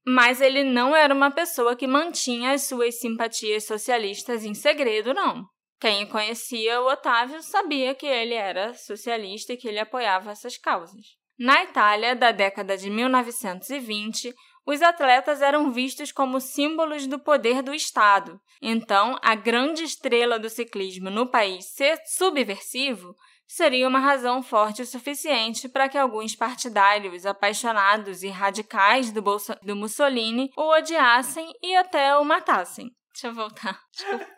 Mas 0.08 0.40
ele 0.40 0.64
não 0.64 0.96
era 0.96 1.14
uma 1.14 1.32
pessoa 1.32 1.76
que 1.76 1.88
mantinha 1.88 2.52
as 2.52 2.64
suas 2.68 3.00
simpatias 3.00 3.66
socialistas 3.66 4.46
em 4.46 4.54
segredo, 4.54 5.14
não. 5.14 5.44
Quem 5.82 6.06
conhecia 6.08 6.80
o 6.82 6.88
Otávio 6.90 7.42
sabia 7.42 7.94
que 7.94 8.06
ele 8.06 8.34
era 8.34 8.74
socialista 8.74 9.52
e 9.54 9.58
que 9.58 9.68
ele 9.68 9.80
apoiava 9.80 10.32
essas 10.32 10.58
causas. 10.58 11.02
Na 11.38 11.64
Itália, 11.64 12.16
da 12.16 12.32
década 12.32 12.78
de 12.78 12.90
1920, 12.90 14.34
os 14.66 14.82
atletas 14.82 15.42
eram 15.42 15.72
vistos 15.72 16.12
como 16.12 16.40
símbolos 16.42 17.06
do 17.08 17.20
poder 17.20 17.62
do 17.62 17.74
Estado. 17.74 18.40
Então, 18.62 19.18
a 19.22 19.36
grande 19.36 19.84
estrela 19.84 20.40
do 20.40 20.50
ciclismo 20.50 21.10
no 21.10 21.28
país 21.30 21.66
ser 21.74 22.02
subversivo 22.06 23.14
seria 23.48 23.88
uma 23.88 24.00
razão 24.00 24.42
forte 24.42 24.82
o 24.82 24.86
suficiente 24.88 25.70
para 25.70 25.88
que 25.88 25.98
alguns 26.00 26.36
partidários 26.36 27.26
apaixonados 27.28 28.24
e 28.24 28.28
radicais 28.30 29.12
do, 29.12 29.22
Bolso- 29.22 29.56
do 29.62 29.76
Mussolini 29.76 30.50
o 30.58 30.64
odiassem 30.74 31.54
e 31.62 31.76
até 31.76 32.18
o 32.18 32.26
matassem. 32.26 32.90
Deixa 33.14 33.28
eu 33.28 33.34
voltar. 33.36 33.80
Desculpa. 33.96 34.26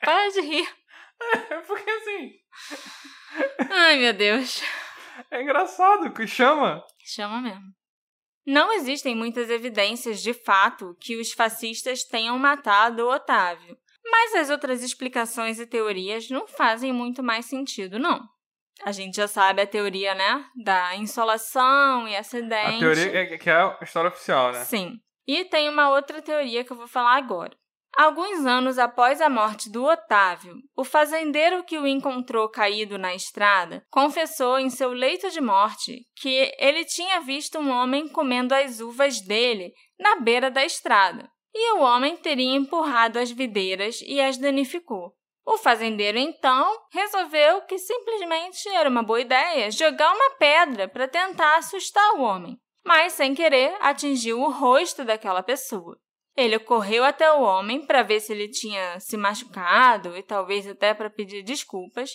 Para 0.00 0.28
de 0.30 0.40
rir. 0.40 0.68
Porque 1.66 1.90
assim, 1.90 2.30
Ai, 3.70 3.96
meu 3.98 4.12
Deus. 4.12 4.62
é 5.30 5.42
engraçado 5.42 6.12
que 6.12 6.26
chama. 6.26 6.82
Chama 7.04 7.40
mesmo. 7.40 7.64
Não 8.46 8.72
existem 8.72 9.14
muitas 9.16 9.50
evidências 9.50 10.22
de 10.22 10.32
fato 10.32 10.96
que 11.00 11.16
os 11.16 11.32
fascistas 11.32 12.04
tenham 12.04 12.38
matado 12.38 13.04
o 13.04 13.12
Otávio, 13.12 13.76
mas 14.04 14.34
as 14.36 14.50
outras 14.50 14.82
explicações 14.82 15.58
e 15.58 15.66
teorias 15.66 16.30
não 16.30 16.46
fazem 16.46 16.92
muito 16.92 17.22
mais 17.22 17.46
sentido, 17.46 17.98
não. 17.98 18.20
A 18.84 18.92
gente 18.92 19.16
já 19.16 19.26
sabe 19.26 19.62
a 19.62 19.66
teoria, 19.66 20.14
né? 20.14 20.44
Da 20.54 20.94
insolação 20.96 22.06
e 22.06 22.14
acidente. 22.14 22.76
A 22.76 22.78
teoria 22.78 23.20
é 23.20 23.38
que 23.38 23.50
é 23.50 23.54
a 23.54 23.78
história 23.82 24.08
oficial, 24.08 24.52
né? 24.52 24.64
Sim. 24.64 25.00
E 25.26 25.44
tem 25.46 25.68
uma 25.68 25.90
outra 25.90 26.22
teoria 26.22 26.62
que 26.62 26.70
eu 26.70 26.76
vou 26.76 26.86
falar 26.86 27.16
agora. 27.16 27.56
Alguns 27.96 28.44
anos 28.44 28.78
após 28.78 29.22
a 29.22 29.30
morte 29.30 29.70
do 29.70 29.82
Otávio, 29.82 30.56
o 30.76 30.84
fazendeiro 30.84 31.64
que 31.64 31.78
o 31.78 31.86
encontrou 31.86 32.46
caído 32.46 32.98
na 32.98 33.14
estrada 33.14 33.82
confessou 33.90 34.58
em 34.58 34.68
seu 34.68 34.90
leito 34.90 35.30
de 35.30 35.40
morte 35.40 36.06
que 36.14 36.52
ele 36.58 36.84
tinha 36.84 37.22
visto 37.22 37.58
um 37.58 37.70
homem 37.70 38.06
comendo 38.06 38.54
as 38.54 38.80
uvas 38.80 39.22
dele 39.22 39.72
na 39.98 40.16
beira 40.16 40.50
da 40.50 40.62
estrada, 40.62 41.26
e 41.54 41.72
o 41.72 41.80
homem 41.80 42.18
teria 42.18 42.54
empurrado 42.54 43.18
as 43.18 43.30
videiras 43.30 44.02
e 44.02 44.20
as 44.20 44.36
danificou. 44.36 45.14
O 45.46 45.56
fazendeiro 45.56 46.18
então 46.18 46.78
resolveu 46.92 47.62
que 47.62 47.78
simplesmente 47.78 48.68
era 48.68 48.90
uma 48.90 49.02
boa 49.02 49.22
ideia 49.22 49.70
jogar 49.70 50.12
uma 50.12 50.32
pedra 50.32 50.86
para 50.86 51.08
tentar 51.08 51.56
assustar 51.56 52.14
o 52.16 52.20
homem, 52.20 52.58
mas 52.84 53.14
sem 53.14 53.34
querer 53.34 53.74
atingiu 53.80 54.38
o 54.42 54.50
rosto 54.50 55.02
daquela 55.02 55.42
pessoa. 55.42 55.96
Ele 56.36 56.58
correu 56.58 57.02
até 57.02 57.32
o 57.32 57.40
homem 57.40 57.86
para 57.86 58.02
ver 58.02 58.20
se 58.20 58.32
ele 58.32 58.48
tinha 58.48 59.00
se 59.00 59.16
machucado 59.16 60.16
e 60.16 60.22
talvez 60.22 60.66
até 60.66 60.92
para 60.92 61.08
pedir 61.08 61.42
desculpas, 61.42 62.10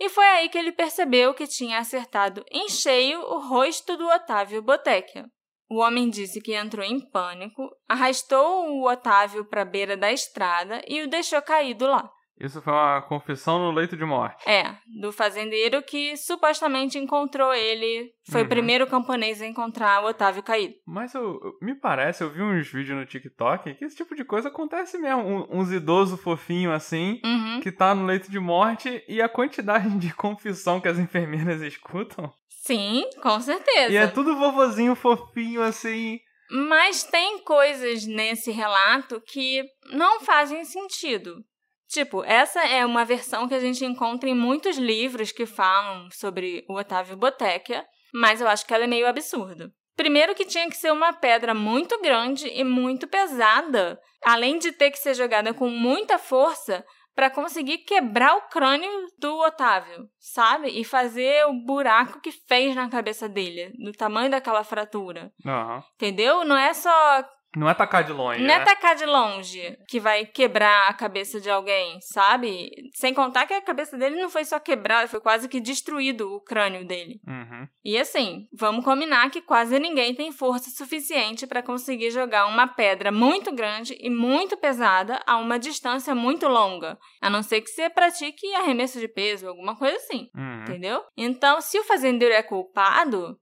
e 0.00 0.08
foi 0.08 0.24
aí 0.24 0.48
que 0.48 0.56
ele 0.56 0.72
percebeu 0.72 1.34
que 1.34 1.46
tinha 1.46 1.78
acertado 1.78 2.44
em 2.50 2.68
cheio 2.68 3.20
o 3.20 3.38
rosto 3.40 3.96
do 3.96 4.06
Otávio 4.06 4.62
Botekia. 4.62 5.26
O 5.68 5.80
homem 5.80 6.08
disse 6.08 6.40
que 6.40 6.54
entrou 6.54 6.84
em 6.84 6.98
pânico, 7.10 7.68
arrastou 7.86 8.70
o 8.70 8.90
Otávio 8.90 9.44
para 9.44 9.62
a 9.62 9.66
beira 9.66 9.96
da 9.96 10.10
estrada 10.10 10.80
e 10.86 11.02
o 11.02 11.08
deixou 11.08 11.42
caído 11.42 11.86
lá. 11.86 12.10
Isso 12.40 12.62
foi 12.62 12.72
uma 12.72 13.02
confissão 13.02 13.58
no 13.58 13.72
leito 13.72 13.96
de 13.96 14.04
morte. 14.04 14.48
É, 14.48 14.74
do 15.00 15.12
fazendeiro 15.12 15.82
que 15.82 16.16
supostamente 16.16 16.98
encontrou 16.98 17.52
ele. 17.52 18.12
Foi 18.30 18.42
uhum. 18.42 18.46
o 18.46 18.48
primeiro 18.48 18.86
camponês 18.86 19.42
a 19.42 19.46
encontrar 19.46 20.02
o 20.02 20.08
Otávio 20.08 20.42
caído. 20.42 20.74
Mas 20.86 21.14
eu, 21.14 21.40
me 21.60 21.74
parece, 21.74 22.22
eu 22.22 22.30
vi 22.30 22.42
uns 22.42 22.68
vídeos 22.70 22.98
no 22.98 23.06
TikTok 23.06 23.74
que 23.74 23.84
esse 23.84 23.96
tipo 23.96 24.14
de 24.14 24.24
coisa 24.24 24.48
acontece 24.48 24.98
mesmo. 24.98 25.22
Um, 25.22 25.60
uns 25.60 25.72
idosos 25.72 26.20
fofinhos 26.20 26.74
assim, 26.74 27.20
uhum. 27.24 27.60
que 27.60 27.72
tá 27.72 27.94
no 27.94 28.06
leito 28.06 28.30
de 28.30 28.38
morte 28.38 29.02
e 29.08 29.20
a 29.20 29.28
quantidade 29.28 29.88
de 29.98 30.14
confissão 30.14 30.80
que 30.80 30.88
as 30.88 30.98
enfermeiras 30.98 31.60
escutam. 31.62 32.32
Sim, 32.48 33.08
com 33.22 33.40
certeza. 33.40 33.92
E 33.92 33.96
é 33.96 34.06
tudo 34.06 34.36
vovozinho 34.36 34.94
fofinho 34.94 35.62
assim. 35.62 36.20
Mas 36.50 37.02
tem 37.02 37.38
coisas 37.40 38.06
nesse 38.06 38.50
relato 38.50 39.20
que 39.20 39.62
não 39.92 40.20
fazem 40.20 40.64
sentido. 40.64 41.44
Tipo, 41.88 42.22
essa 42.24 42.60
é 42.64 42.84
uma 42.84 43.04
versão 43.04 43.48
que 43.48 43.54
a 43.54 43.60
gente 43.60 43.84
encontra 43.84 44.28
em 44.28 44.34
muitos 44.34 44.76
livros 44.76 45.32
que 45.32 45.46
falam 45.46 46.10
sobre 46.10 46.64
o 46.68 46.74
Otávio 46.74 47.16
Botekia, 47.16 47.84
mas 48.12 48.40
eu 48.40 48.48
acho 48.48 48.66
que 48.66 48.74
ela 48.74 48.84
é 48.84 48.86
meio 48.86 49.08
absurda. 49.08 49.72
Primeiro 49.96 50.34
que 50.34 50.44
tinha 50.44 50.68
que 50.68 50.76
ser 50.76 50.92
uma 50.92 51.12
pedra 51.12 51.54
muito 51.54 52.00
grande 52.00 52.46
e 52.46 52.62
muito 52.62 53.08
pesada, 53.08 53.98
além 54.22 54.58
de 54.58 54.70
ter 54.70 54.90
que 54.90 54.98
ser 54.98 55.14
jogada 55.14 55.52
com 55.52 55.68
muita 55.68 56.18
força 56.18 56.84
para 57.16 57.30
conseguir 57.30 57.78
quebrar 57.78 58.36
o 58.36 58.42
crânio 58.42 58.88
do 59.18 59.36
Otávio, 59.40 60.08
sabe? 60.20 60.68
E 60.68 60.84
fazer 60.84 61.44
o 61.46 61.64
buraco 61.64 62.20
que 62.20 62.30
fez 62.30 62.76
na 62.76 62.88
cabeça 62.88 63.28
dele, 63.28 63.72
do 63.82 63.90
tamanho 63.90 64.30
daquela 64.30 64.62
fratura. 64.62 65.32
Uhum. 65.44 65.82
Entendeu? 65.96 66.44
Não 66.44 66.56
é 66.56 66.72
só 66.72 67.28
não 67.56 67.68
é 67.68 67.74
tacar 67.74 68.04
de 68.04 68.12
longe. 68.12 68.40
Não 68.40 68.46
né? 68.46 68.54
é 68.54 68.64
tacar 68.64 68.94
de 68.94 69.06
longe 69.06 69.78
que 69.88 69.98
vai 69.98 70.26
quebrar 70.26 70.88
a 70.88 70.92
cabeça 70.92 71.40
de 71.40 71.48
alguém, 71.48 71.98
sabe? 72.00 72.70
Sem 72.94 73.14
contar 73.14 73.46
que 73.46 73.54
a 73.54 73.62
cabeça 73.62 73.96
dele 73.96 74.20
não 74.20 74.28
foi 74.28 74.44
só 74.44 74.58
quebrada, 74.58 75.08
foi 75.08 75.20
quase 75.20 75.48
que 75.48 75.60
destruído 75.60 76.30
o 76.34 76.40
crânio 76.40 76.86
dele. 76.86 77.20
Uhum. 77.26 77.66
E 77.84 77.98
assim, 77.98 78.46
vamos 78.52 78.84
combinar 78.84 79.30
que 79.30 79.40
quase 79.40 79.78
ninguém 79.78 80.14
tem 80.14 80.30
força 80.30 80.70
suficiente 80.70 81.46
para 81.46 81.62
conseguir 81.62 82.10
jogar 82.10 82.46
uma 82.46 82.66
pedra 82.66 83.10
muito 83.10 83.50
grande 83.50 83.96
e 83.98 84.10
muito 84.10 84.56
pesada 84.56 85.20
a 85.26 85.38
uma 85.38 85.58
distância 85.58 86.14
muito 86.14 86.46
longa. 86.48 86.98
A 87.20 87.30
não 87.30 87.42
ser 87.42 87.62
que 87.62 87.70
você 87.70 87.88
pratique 87.88 88.54
arremesso 88.54 89.00
de 89.00 89.08
peso, 89.08 89.48
alguma 89.48 89.74
coisa 89.74 89.96
assim. 89.96 90.28
Uhum. 90.36 90.62
Entendeu? 90.62 91.02
Então, 91.16 91.60
se 91.62 91.78
o 91.78 91.84
fazendeiro 91.84 92.34
é 92.34 92.42
culpado, 92.42 93.38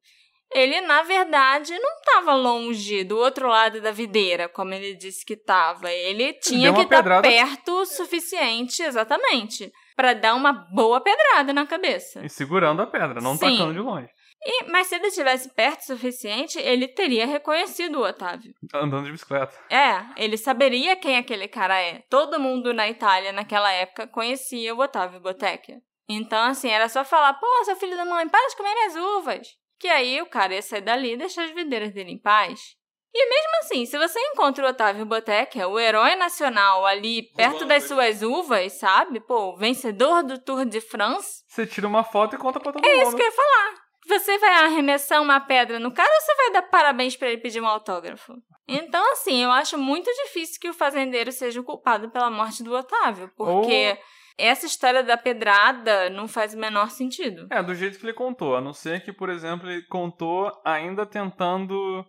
ele, 0.57 0.81
na 0.81 1.03
verdade, 1.03 1.79
não 1.79 1.99
estava 1.99 2.35
longe 2.35 3.05
do 3.05 3.19
outro 3.19 3.47
lado 3.47 3.79
da 3.83 3.91
videira, 3.91 4.49
como 4.49 4.73
ele 4.73 4.95
disse 4.95 5.23
que 5.23 5.35
estava. 5.35 5.93
Ele 5.93 6.33
tinha 6.33 6.73
que 6.73 6.81
estar 6.81 7.03
tá 7.03 7.21
perto 7.21 7.83
o 7.83 7.85
suficiente, 7.85 8.83
exatamente, 8.83 9.71
para 9.95 10.15
dar 10.15 10.35
uma 10.35 10.53
boa 10.53 10.99
pedrada 10.99 11.53
na 11.53 11.67
cabeça. 11.67 12.25
E 12.25 12.31
segurando 12.31 12.81
a 12.81 12.87
pedra, 12.87 13.21
não 13.21 13.37
Sim. 13.37 13.51
tacando 13.51 13.75
de 13.75 13.81
longe. 13.81 14.09
E, 14.43 14.65
mas 14.71 14.87
se 14.87 14.95
ele 14.95 15.09
estivesse 15.09 15.53
perto 15.53 15.81
o 15.81 15.85
suficiente, 15.85 16.59
ele 16.59 16.89
teria 16.89 17.27
reconhecido 17.27 17.99
o 17.99 18.07
Otávio. 18.07 18.55
Andando 18.73 19.05
de 19.05 19.13
bicicleta. 19.13 19.55
É, 19.69 20.07
ele 20.17 20.39
saberia 20.39 20.97
quem 20.97 21.19
aquele 21.19 21.49
cara 21.49 21.79
é. 21.79 22.03
Todo 22.09 22.41
mundo 22.41 22.73
na 22.73 22.89
Itália, 22.89 23.31
naquela 23.31 23.71
época, 23.73 24.07
conhecia 24.07 24.75
o 24.75 24.81
Otávio 24.81 25.21
Botekia. 25.21 25.83
Então, 26.09 26.43
assim, 26.45 26.71
era 26.71 26.89
só 26.89 27.05
falar: 27.05 27.35
pô, 27.35 27.47
seu 27.65 27.77
filho 27.77 27.97
da 27.97 28.07
mãe, 28.07 28.27
para 28.27 28.49
de 28.49 28.57
comer 28.57 28.73
minhas 28.73 28.97
uvas. 28.97 29.49
Que 29.79 29.89
aí 29.89 30.21
o 30.23 30.27
cara 30.27 30.55
ia 30.55 30.63
sair 30.63 30.81
dali 30.81 31.13
e 31.13 31.17
deixar 31.17 31.45
as 31.45 31.51
videiras 31.51 31.93
dele 31.93 32.13
em 32.13 32.19
paz. 32.19 32.77
E 33.19 33.29
mesmo 33.31 33.51
assim, 33.61 33.87
se 33.87 33.97
você 33.97 34.19
encontra 34.19 34.67
o 34.67 34.69
Otávio 34.69 35.07
Boteca, 35.07 35.67
o 35.67 35.81
herói 35.81 36.17
nacional 36.17 36.85
ali 36.85 37.23
perto 37.35 37.65
das 37.65 37.85
suas 37.85 38.21
uvas, 38.23 38.75
sabe? 38.75 39.21
Pô, 39.21 39.57
vencedor 39.57 40.23
do 40.23 40.39
Tour 40.39 40.67
de 40.67 40.83
France. 40.83 41.43
Você 41.49 41.67
tira 41.67 41.87
uma 41.87 42.05
foto 42.05 42.37
e 42.37 42.39
conta 42.39 42.61
pra 42.61 42.73
todo 42.73 42.85
é 42.85 42.89
mundo. 42.89 43.01
É 43.01 43.03
isso 43.03 43.17
que 43.17 43.23
eu 43.23 43.27
ia 43.27 43.33
falar. 43.33 43.87
Você 44.07 44.39
vai 44.39 44.65
arremessar 44.65 45.23
uma 45.23 45.41
pedra 45.41 45.81
no 45.81 45.93
cara 45.93 46.13
ou 46.13 46.21
você 46.21 46.35
vai 46.35 46.53
dar 46.53 46.63
parabéns 46.63 47.17
para 47.17 47.29
ele 47.29 47.41
pedir 47.41 47.61
um 47.61 47.67
autógrafo? 47.67 48.35
Então, 48.69 49.13
assim, 49.13 49.43
eu 49.43 49.51
acho 49.51 49.79
muito 49.79 50.11
difícil 50.25 50.61
que 50.61 50.69
o 50.69 50.75
fazendeiro 50.75 51.33
seja 51.33 51.61
o 51.61 51.65
culpado 51.65 52.11
pela 52.11 52.31
morte 52.31 52.63
do 52.63 52.75
Otávio, 52.75 53.31
porque. 53.37 53.97
Ou 53.99 54.16
essa 54.39 54.67
história 54.67 55.03
da 55.03 55.17
pedrada 55.17 56.11
não 56.11 56.29
faz 56.29 56.55
o 56.55 56.59
menor 56.59 56.91
sentido. 56.91 57.47
É, 57.51 57.63
do 57.63 57.75
jeito 57.75 57.99
que 57.99 58.05
ele 58.05 58.13
contou. 58.13 58.57
A 58.57 58.61
não 58.61 58.73
ser 58.73 59.03
que, 59.03 59.13
por 59.13 59.31
exemplo, 59.31 59.71
ele 59.71 59.83
contou 59.87 60.53
ainda 60.65 61.07
tentando 61.07 62.05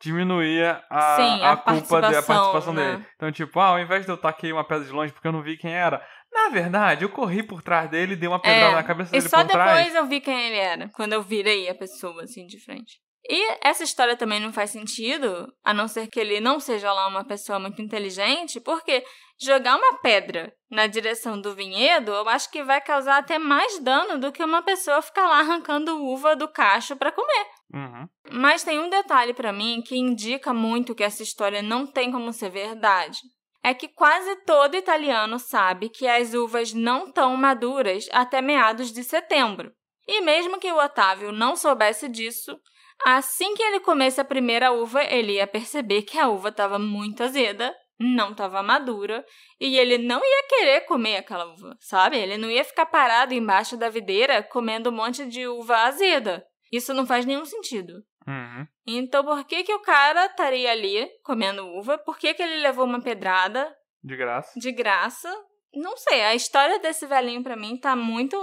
diminuir 0.00 0.64
a, 0.90 1.16
Sim, 1.16 1.42
a, 1.42 1.52
a 1.52 1.56
culpa 1.56 2.00
da 2.00 2.22
participação 2.22 2.72
né? 2.72 2.92
dele. 2.92 3.06
Então, 3.14 3.30
tipo, 3.30 3.58
ah, 3.60 3.66
ao 3.66 3.80
invés 3.80 4.04
de 4.04 4.10
eu 4.10 4.16
taquei 4.16 4.52
uma 4.52 4.64
pedra 4.64 4.84
de 4.84 4.90
longe 4.90 5.12
porque 5.12 5.28
eu 5.28 5.32
não 5.32 5.42
vi 5.42 5.56
quem 5.56 5.72
era, 5.72 6.04
na 6.32 6.48
verdade, 6.48 7.04
eu 7.04 7.08
corri 7.08 7.42
por 7.42 7.62
trás 7.62 7.88
dele 7.88 8.14
e 8.14 8.16
dei 8.16 8.28
uma 8.28 8.40
pedrada 8.40 8.72
é, 8.72 8.74
na 8.74 8.82
cabeça 8.82 9.12
dele 9.12 9.22
por 9.22 9.30
trás. 9.30 9.48
E 9.48 9.52
só 9.52 9.58
depois 9.58 9.94
eu 9.94 10.06
vi 10.06 10.20
quem 10.20 10.48
ele 10.48 10.56
era, 10.56 10.88
quando 10.88 11.12
eu 11.12 11.22
virei 11.22 11.68
a 11.68 11.74
pessoa, 11.74 12.24
assim, 12.24 12.46
de 12.46 12.58
frente. 12.58 13.00
E 13.28 13.58
essa 13.62 13.84
história 13.84 14.16
também 14.16 14.40
não 14.40 14.52
faz 14.52 14.70
sentido, 14.70 15.52
a 15.64 15.72
não 15.72 15.86
ser 15.86 16.08
que 16.08 16.18
ele 16.18 16.40
não 16.40 16.58
seja 16.58 16.92
lá 16.92 17.06
uma 17.06 17.24
pessoa 17.24 17.58
muito 17.58 17.80
inteligente, 17.80 18.60
porque 18.60 19.04
jogar 19.40 19.76
uma 19.76 19.98
pedra 19.98 20.52
na 20.70 20.86
direção 20.86 21.40
do 21.40 21.54
vinhedo, 21.54 22.10
eu 22.10 22.28
acho 22.28 22.50
que 22.50 22.64
vai 22.64 22.80
causar 22.80 23.18
até 23.18 23.38
mais 23.38 23.78
dano 23.78 24.18
do 24.18 24.32
que 24.32 24.42
uma 24.42 24.62
pessoa 24.62 25.02
ficar 25.02 25.28
lá 25.28 25.38
arrancando 25.38 26.04
uva 26.04 26.34
do 26.34 26.48
cacho 26.48 26.96
para 26.96 27.12
comer. 27.12 27.46
Uhum. 27.72 28.08
Mas 28.32 28.64
tem 28.64 28.78
um 28.78 28.90
detalhe 28.90 29.32
para 29.32 29.52
mim 29.52 29.82
que 29.86 29.96
indica 29.96 30.52
muito 30.52 30.94
que 30.94 31.04
essa 31.04 31.22
história 31.22 31.62
não 31.62 31.86
tem 31.86 32.10
como 32.10 32.32
ser 32.32 32.50
verdade. 32.50 33.18
É 33.62 33.72
que 33.72 33.86
quase 33.86 34.34
todo 34.44 34.76
italiano 34.76 35.38
sabe 35.38 35.88
que 35.88 36.08
as 36.08 36.34
uvas 36.34 36.72
não 36.72 37.06
estão 37.06 37.36
maduras 37.36 38.08
até 38.10 38.42
meados 38.42 38.92
de 38.92 39.04
setembro. 39.04 39.72
E 40.06 40.20
mesmo 40.20 40.58
que 40.58 40.70
o 40.72 40.84
Otávio 40.84 41.30
não 41.30 41.54
soubesse 41.54 42.08
disso, 42.08 42.58
Assim 43.04 43.54
que 43.54 43.62
ele 43.62 43.80
comesse 43.80 44.20
a 44.20 44.24
primeira 44.24 44.72
uva, 44.72 45.02
ele 45.02 45.34
ia 45.34 45.46
perceber 45.46 46.02
que 46.02 46.18
a 46.18 46.28
uva 46.28 46.50
estava 46.50 46.78
muito 46.78 47.22
azeda, 47.22 47.74
não 47.98 48.32
estava 48.32 48.62
madura, 48.62 49.24
e 49.60 49.76
ele 49.78 49.98
não 49.98 50.18
ia 50.18 50.48
querer 50.48 50.80
comer 50.82 51.16
aquela 51.16 51.46
uva, 51.46 51.76
sabe? 51.80 52.16
Ele 52.16 52.36
não 52.36 52.50
ia 52.50 52.64
ficar 52.64 52.86
parado 52.86 53.34
embaixo 53.34 53.76
da 53.76 53.88
videira 53.88 54.42
comendo 54.42 54.90
um 54.90 54.94
monte 54.94 55.26
de 55.26 55.46
uva 55.46 55.76
azeda. 55.84 56.44
Isso 56.70 56.94
não 56.94 57.06
faz 57.06 57.26
nenhum 57.26 57.44
sentido. 57.44 58.02
Uhum. 58.26 58.66
Então, 58.86 59.24
por 59.24 59.44
que, 59.44 59.64
que 59.64 59.74
o 59.74 59.82
cara 59.82 60.26
estaria 60.26 60.70
ali 60.70 61.08
comendo 61.22 61.66
uva? 61.66 61.98
Por 61.98 62.18
que, 62.18 62.34
que 62.34 62.42
ele 62.42 62.62
levou 62.62 62.84
uma 62.84 63.00
pedrada? 63.00 63.74
De 64.02 64.16
graça. 64.16 64.58
De 64.58 64.72
graça. 64.72 65.30
Não 65.74 65.96
sei, 65.96 66.22
a 66.22 66.34
história 66.34 66.78
desse 66.78 67.06
velhinho 67.06 67.42
para 67.42 67.56
mim 67.56 67.78
tá 67.78 67.96
muito, 67.96 68.36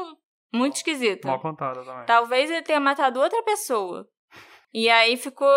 muito 0.54 0.76
esquisita. 0.76 1.28
Mal 1.28 1.40
contada 1.40 1.84
também. 1.84 2.06
Talvez 2.06 2.50
ele 2.50 2.62
tenha 2.62 2.80
matado 2.80 3.20
outra 3.20 3.42
pessoa. 3.44 4.08
E 4.74 4.90
aí 4.90 5.18
ficou. 5.18 5.48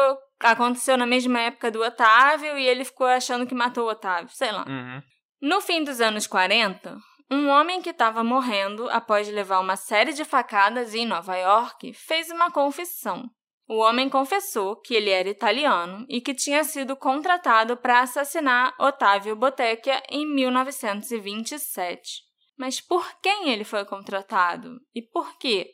Aconteceu 0.41 0.97
na 0.97 1.07
mesma 1.07 1.41
época 1.41 1.71
do 1.71 1.81
Otávio 1.81 2.59
e 2.59 2.67
ele 2.67 2.85
ficou 2.85 3.07
achando 3.07 3.47
que 3.47 3.55
matou 3.55 3.87
o 3.87 3.91
Otávio, 3.91 4.29
sei 4.35 4.51
lá. 4.51 4.65
Uhum. 4.67 5.01
No 5.41 5.61
fim 5.61 5.85
dos 5.85 6.01
anos 6.01 6.27
40, 6.27 6.99
um 7.31 7.49
homem 7.49 7.81
que 7.81 7.91
estava 7.91 8.25
morrendo 8.25 8.91
após 8.91 9.29
levar 9.29 9.61
uma 9.61 9.77
série 9.77 10.13
de 10.13 10.25
facadas 10.25 10.95
em 10.95 11.07
Nova 11.07 11.37
York 11.37 11.93
fez 11.95 12.29
uma 12.31 12.51
confissão. 12.51 13.31
O 13.69 13.79
homem 13.79 14.09
confessou 14.09 14.77
que 14.77 14.95
ele 14.95 15.09
era 15.09 15.29
italiano 15.29 16.05
e 16.09 16.21
que 16.21 16.35
tinha 16.35 16.63
sido 16.63 16.95
contratado 16.95 17.77
para 17.77 18.01
assassinar 18.01 18.75
Otávio 18.79 19.35
Bottecchia 19.35 20.03
em 20.11 20.27
1927. 20.27 22.23
Mas 22.59 22.81
por 22.81 23.19
quem 23.21 23.49
ele 23.49 23.65
foi 23.65 23.85
contratado? 23.85 24.79
E 24.95 25.01
por 25.01 25.39
quê? 25.39 25.71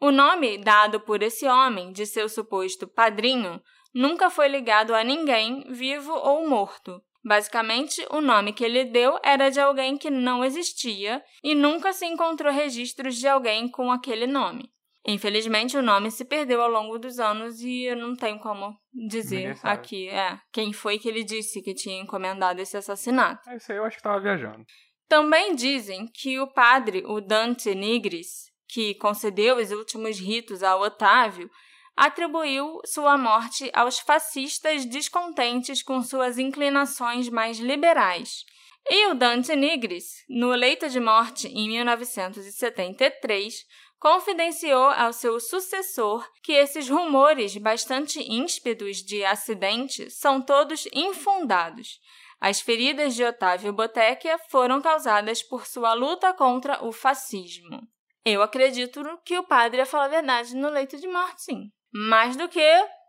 O 0.00 0.10
nome 0.10 0.56
dado 0.56 0.98
por 0.98 1.22
esse 1.22 1.46
homem 1.46 1.92
de 1.92 2.06
seu 2.06 2.26
suposto 2.26 2.88
padrinho 2.88 3.60
nunca 3.94 4.30
foi 4.30 4.48
ligado 4.48 4.94
a 4.94 5.04
ninguém, 5.04 5.64
vivo 5.70 6.12
ou 6.12 6.48
morto. 6.48 7.02
Basicamente, 7.22 8.06
o 8.10 8.22
nome 8.22 8.54
que 8.54 8.64
ele 8.64 8.86
deu 8.86 9.18
era 9.22 9.50
de 9.50 9.60
alguém 9.60 9.98
que 9.98 10.08
não 10.08 10.42
existia 10.42 11.22
e 11.44 11.54
nunca 11.54 11.92
se 11.92 12.06
encontrou 12.06 12.50
registros 12.50 13.16
de 13.16 13.28
alguém 13.28 13.68
com 13.68 13.92
aquele 13.92 14.26
nome. 14.26 14.72
Infelizmente, 15.06 15.76
o 15.76 15.82
nome 15.82 16.10
se 16.10 16.24
perdeu 16.24 16.62
ao 16.62 16.70
longo 16.70 16.98
dos 16.98 17.18
anos 17.18 17.60
e 17.60 17.84
eu 17.84 17.96
não 17.96 18.16
tenho 18.16 18.38
como 18.38 18.74
dizer 18.92 19.58
aqui 19.62 20.08
é, 20.08 20.38
quem 20.52 20.72
foi 20.72 20.98
que 20.98 21.08
ele 21.08 21.24
disse 21.24 21.62
que 21.62 21.74
tinha 21.74 22.00
encomendado 22.00 22.60
esse 22.60 22.76
assassinato. 22.76 23.48
É 23.50 23.56
isso 23.56 23.70
aí, 23.70 23.78
eu 23.78 23.84
acho 23.84 23.96
que 23.96 24.00
estava 24.00 24.20
viajando. 24.20 24.64
Também 25.08 25.54
dizem 25.54 26.06
que 26.06 26.38
o 26.38 26.46
padre, 26.46 27.02
o 27.06 27.20
Dante 27.20 27.74
Nigris, 27.74 28.49
que 28.70 28.94
concedeu 28.94 29.56
os 29.56 29.70
últimos 29.70 30.18
ritos 30.18 30.62
ao 30.62 30.80
Otávio, 30.80 31.50
atribuiu 31.96 32.80
sua 32.86 33.18
morte 33.18 33.70
aos 33.74 33.98
fascistas 33.98 34.86
descontentes 34.86 35.82
com 35.82 36.02
suas 36.02 36.38
inclinações 36.38 37.28
mais 37.28 37.58
liberais. 37.58 38.44
E 38.88 39.08
o 39.08 39.14
Dante 39.14 39.54
Nigris, 39.54 40.24
no 40.28 40.50
leito 40.50 40.88
de 40.88 40.98
morte 40.98 41.48
em 41.48 41.68
1973, 41.68 43.54
confidenciou 43.98 44.84
ao 44.84 45.12
seu 45.12 45.38
sucessor 45.38 46.26
que 46.42 46.52
esses 46.52 46.88
rumores 46.88 47.54
bastante 47.58 48.18
ímpedos 48.18 49.02
de 49.04 49.22
acidente 49.24 50.10
são 50.10 50.40
todos 50.40 50.88
infundados. 50.94 52.00
As 52.40 52.62
feridas 52.62 53.14
de 53.14 53.22
Otávio 53.22 53.74
Bottecchia 53.74 54.38
foram 54.48 54.80
causadas 54.80 55.42
por 55.42 55.66
sua 55.66 55.92
luta 55.92 56.32
contra 56.32 56.82
o 56.82 56.90
fascismo. 56.90 57.86
Eu 58.24 58.42
acredito 58.42 59.02
que 59.24 59.38
o 59.38 59.44
padre 59.44 59.78
ia 59.78 59.86
falar 59.86 60.04
a 60.04 60.08
verdade 60.08 60.54
no 60.54 60.68
leito 60.68 60.98
de 60.98 61.08
morte, 61.08 61.42
sim. 61.42 61.70
Mais 61.92 62.36
do 62.36 62.48
que 62.48 62.60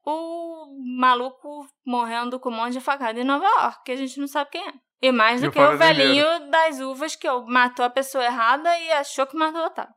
o 0.05 0.65
maluco 0.97 1.67
morrendo 1.85 2.39
com 2.39 2.49
um 2.49 2.53
monte 2.53 2.73
de 2.73 2.81
facada 2.81 3.19
em 3.19 3.23
Nova 3.23 3.45
York, 3.45 3.83
que 3.85 3.91
a 3.91 3.95
gente 3.95 4.19
não 4.19 4.27
sabe 4.27 4.51
quem 4.51 4.67
é. 4.67 4.73
E 5.01 5.11
mais 5.11 5.41
do 5.41 5.47
e 5.47 5.51
que 5.51 5.59
o 5.59 5.77
velhinho 5.77 6.49
das 6.49 6.79
uvas 6.79 7.15
que 7.15 7.29
matou 7.47 7.83
a 7.83 7.89
pessoa 7.89 8.23
errada 8.23 8.77
e 8.79 8.91
achou 8.91 9.25
que 9.25 9.35
matou 9.35 9.61
o 9.61 9.65
Otávio. 9.65 9.93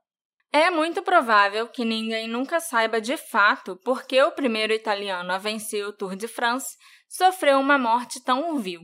É 0.52 0.70
muito 0.70 1.02
provável 1.02 1.66
que 1.68 1.84
ninguém 1.84 2.28
nunca 2.28 2.60
saiba 2.60 3.00
de 3.00 3.16
fato 3.16 3.76
por 3.84 4.04
que 4.04 4.22
o 4.22 4.32
primeiro 4.32 4.72
italiano 4.72 5.32
a 5.32 5.38
vencer 5.38 5.84
o 5.84 5.92
Tour 5.92 6.14
de 6.14 6.28
France 6.28 6.76
sofreu 7.08 7.58
uma 7.58 7.76
morte 7.76 8.22
tão 8.22 8.56
vil. 8.56 8.80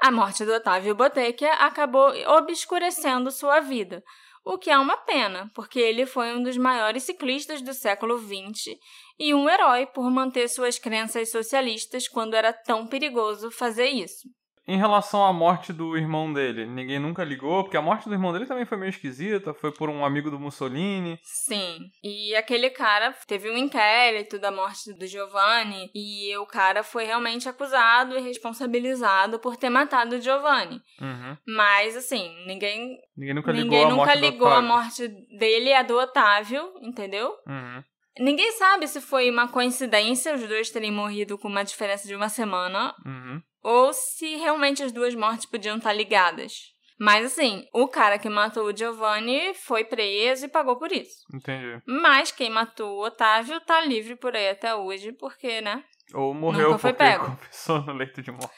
A 0.00 0.10
morte 0.10 0.44
do 0.44 0.52
Otávio 0.52 0.94
Bottecchia 0.94 1.52
acabou 1.54 2.10
obscurecendo 2.38 3.30
sua 3.30 3.60
vida, 3.60 4.02
o 4.44 4.58
que 4.58 4.70
é 4.70 4.78
uma 4.78 4.96
pena, 4.96 5.50
porque 5.54 5.78
ele 5.78 6.06
foi 6.06 6.34
um 6.34 6.42
dos 6.42 6.56
maiores 6.56 7.02
ciclistas 7.02 7.62
do 7.62 7.74
século 7.74 8.18
XX 8.18 8.76
e 9.18 9.34
um 9.34 9.48
herói 9.48 9.86
por 9.86 10.10
manter 10.10 10.48
suas 10.48 10.78
crenças 10.78 11.30
socialistas 11.30 12.08
quando 12.08 12.34
era 12.34 12.52
tão 12.52 12.86
perigoso 12.86 13.50
fazer 13.50 13.88
isso. 13.88 14.28
Em 14.70 14.76
relação 14.76 15.24
à 15.24 15.32
morte 15.32 15.72
do 15.72 15.96
irmão 15.96 16.32
dele, 16.32 16.64
ninguém 16.64 17.00
nunca 17.00 17.24
ligou, 17.24 17.64
porque 17.64 17.76
a 17.76 17.82
morte 17.82 18.08
do 18.08 18.14
irmão 18.14 18.32
dele 18.32 18.46
também 18.46 18.64
foi 18.64 18.78
meio 18.78 18.90
esquisita, 18.90 19.52
foi 19.52 19.72
por 19.72 19.90
um 19.90 20.04
amigo 20.04 20.30
do 20.30 20.38
Mussolini. 20.38 21.18
Sim. 21.24 21.90
E 22.04 22.36
aquele 22.36 22.70
cara 22.70 23.12
teve 23.26 23.50
um 23.50 23.56
inquérito 23.56 24.38
da 24.38 24.52
morte 24.52 24.96
do 24.96 25.08
Giovanni 25.08 25.90
e 25.92 26.36
o 26.36 26.46
cara 26.46 26.84
foi 26.84 27.04
realmente 27.04 27.48
acusado 27.48 28.16
e 28.16 28.20
responsabilizado 28.20 29.40
por 29.40 29.56
ter 29.56 29.70
matado 29.70 30.14
o 30.14 30.20
Giovanni. 30.20 30.80
Uhum. 31.00 31.36
Mas 31.48 31.96
assim, 31.96 32.32
ninguém 32.46 32.96
ninguém 33.16 33.34
nunca 33.34 33.50
ligou, 33.50 33.64
ninguém 33.64 33.84
a, 33.84 33.88
nunca 33.88 34.04
morte 34.04 34.20
ligou 34.20 34.48
a 34.48 34.62
morte 34.62 35.08
dele 35.36 35.70
e 35.70 35.74
a 35.74 35.82
do 35.82 35.98
Otávio, 35.98 36.74
entendeu? 36.80 37.34
Uhum. 37.44 37.82
Ninguém 38.20 38.52
sabe 38.52 38.86
se 38.86 39.00
foi 39.00 39.28
uma 39.28 39.48
coincidência 39.48 40.32
os 40.32 40.46
dois 40.46 40.70
terem 40.70 40.92
morrido 40.92 41.36
com 41.36 41.48
uma 41.48 41.64
diferença 41.64 42.06
de 42.06 42.14
uma 42.14 42.28
semana. 42.28 42.94
Uhum 43.04 43.42
ou 43.62 43.92
se 43.92 44.36
realmente 44.36 44.82
as 44.82 44.92
duas 44.92 45.14
mortes 45.14 45.46
podiam 45.46 45.76
estar 45.76 45.92
ligadas. 45.92 46.52
Mas 46.98 47.24
assim, 47.24 47.66
o 47.72 47.88
cara 47.88 48.18
que 48.18 48.28
matou 48.28 48.66
o 48.66 48.76
Giovanni 48.76 49.54
foi 49.54 49.84
preso 49.84 50.44
e 50.44 50.48
pagou 50.48 50.76
por 50.76 50.92
isso. 50.92 51.24
Entendi. 51.34 51.80
Mas 51.86 52.30
quem 52.30 52.50
matou 52.50 52.98
o 52.98 53.06
Otávio 53.06 53.58
tá 53.62 53.80
livre 53.80 54.16
por 54.16 54.36
aí 54.36 54.50
até 54.50 54.74
hoje, 54.74 55.10
porque, 55.12 55.62
né? 55.62 55.82
Ou 56.12 56.34
morreu 56.34 56.78
foi 56.78 56.92
porque 56.92 57.04
pego. 57.04 57.24
confessou 57.40 57.80
no 57.80 57.94
leito 57.94 58.20
de 58.20 58.30
morte. 58.30 58.50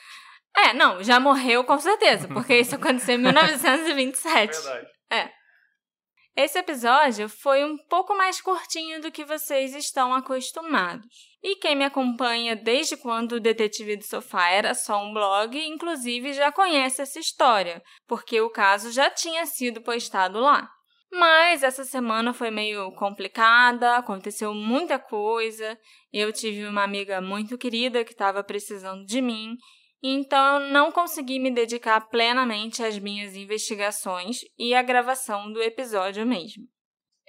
É, 0.56 0.72
não, 0.72 1.02
já 1.02 1.20
morreu 1.20 1.62
com 1.64 1.78
certeza, 1.78 2.26
porque 2.28 2.58
isso 2.58 2.74
aconteceu 2.74 3.14
em 3.14 3.18
1927. 3.22 4.52
Verdade. 4.52 4.86
É. 5.10 5.30
Esse 6.34 6.58
episódio 6.58 7.28
foi 7.28 7.62
um 7.62 7.76
pouco 7.76 8.16
mais 8.16 8.40
curtinho 8.40 9.02
do 9.02 9.12
que 9.12 9.22
vocês 9.22 9.74
estão 9.74 10.14
acostumados. 10.14 11.06
E 11.42 11.56
quem 11.56 11.76
me 11.76 11.84
acompanha 11.84 12.56
desde 12.56 12.96
quando 12.96 13.32
o 13.32 13.40
Detetive 13.40 13.96
do 13.96 14.04
Sofá 14.04 14.48
era 14.48 14.72
só 14.74 15.04
um 15.04 15.12
blog, 15.12 15.58
inclusive 15.58 16.32
já 16.32 16.50
conhece 16.50 17.02
essa 17.02 17.18
história, 17.18 17.82
porque 18.06 18.40
o 18.40 18.48
caso 18.48 18.90
já 18.90 19.10
tinha 19.10 19.44
sido 19.44 19.82
postado 19.82 20.40
lá. 20.40 20.70
Mas 21.12 21.62
essa 21.62 21.84
semana 21.84 22.32
foi 22.32 22.50
meio 22.50 22.90
complicada, 22.92 23.96
aconteceu 23.96 24.54
muita 24.54 24.98
coisa. 24.98 25.78
Eu 26.10 26.32
tive 26.32 26.66
uma 26.66 26.82
amiga 26.82 27.20
muito 27.20 27.58
querida 27.58 28.02
que 28.02 28.12
estava 28.12 28.42
precisando 28.42 29.04
de 29.04 29.20
mim 29.20 29.54
então 30.02 30.60
eu 30.60 30.72
não 30.72 30.90
consegui 30.90 31.38
me 31.38 31.50
dedicar 31.50 32.00
plenamente 32.08 32.82
às 32.82 32.98
minhas 32.98 33.36
investigações 33.36 34.40
e 34.58 34.74
à 34.74 34.82
gravação 34.82 35.52
do 35.52 35.62
episódio 35.62 36.26
mesmo. 36.26 36.64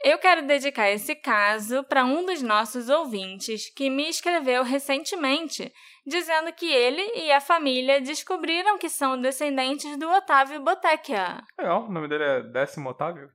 Eu 0.04 0.18
quero 0.18 0.46
dedicar 0.46 0.90
esse 0.90 1.16
caso 1.16 1.82
para 1.86 2.04
um 2.04 2.26
dos 2.26 2.42
nossos 2.42 2.90
ouvintes 2.90 3.74
que 3.74 3.90
me 3.90 4.10
escreveu 4.10 4.62
recentemente, 4.62 5.72
dizendo 6.06 6.52
que 6.52 6.70
ele 6.70 7.02
e 7.16 7.32
a 7.32 7.40
família 7.40 8.02
descobriram 8.02 8.78
que 8.78 8.90
são 8.90 9.22
descendentes 9.22 9.98
do 9.98 10.10
Otávio 10.10 10.62
Bottecchia. 10.62 11.42
É, 11.58 11.72
o 11.72 11.90
nome 11.90 12.10
dele 12.10 12.24
é 12.24 12.42
Décimo 12.42 12.90
Otávio? 12.90 13.30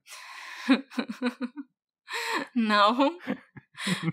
não. 2.54 3.16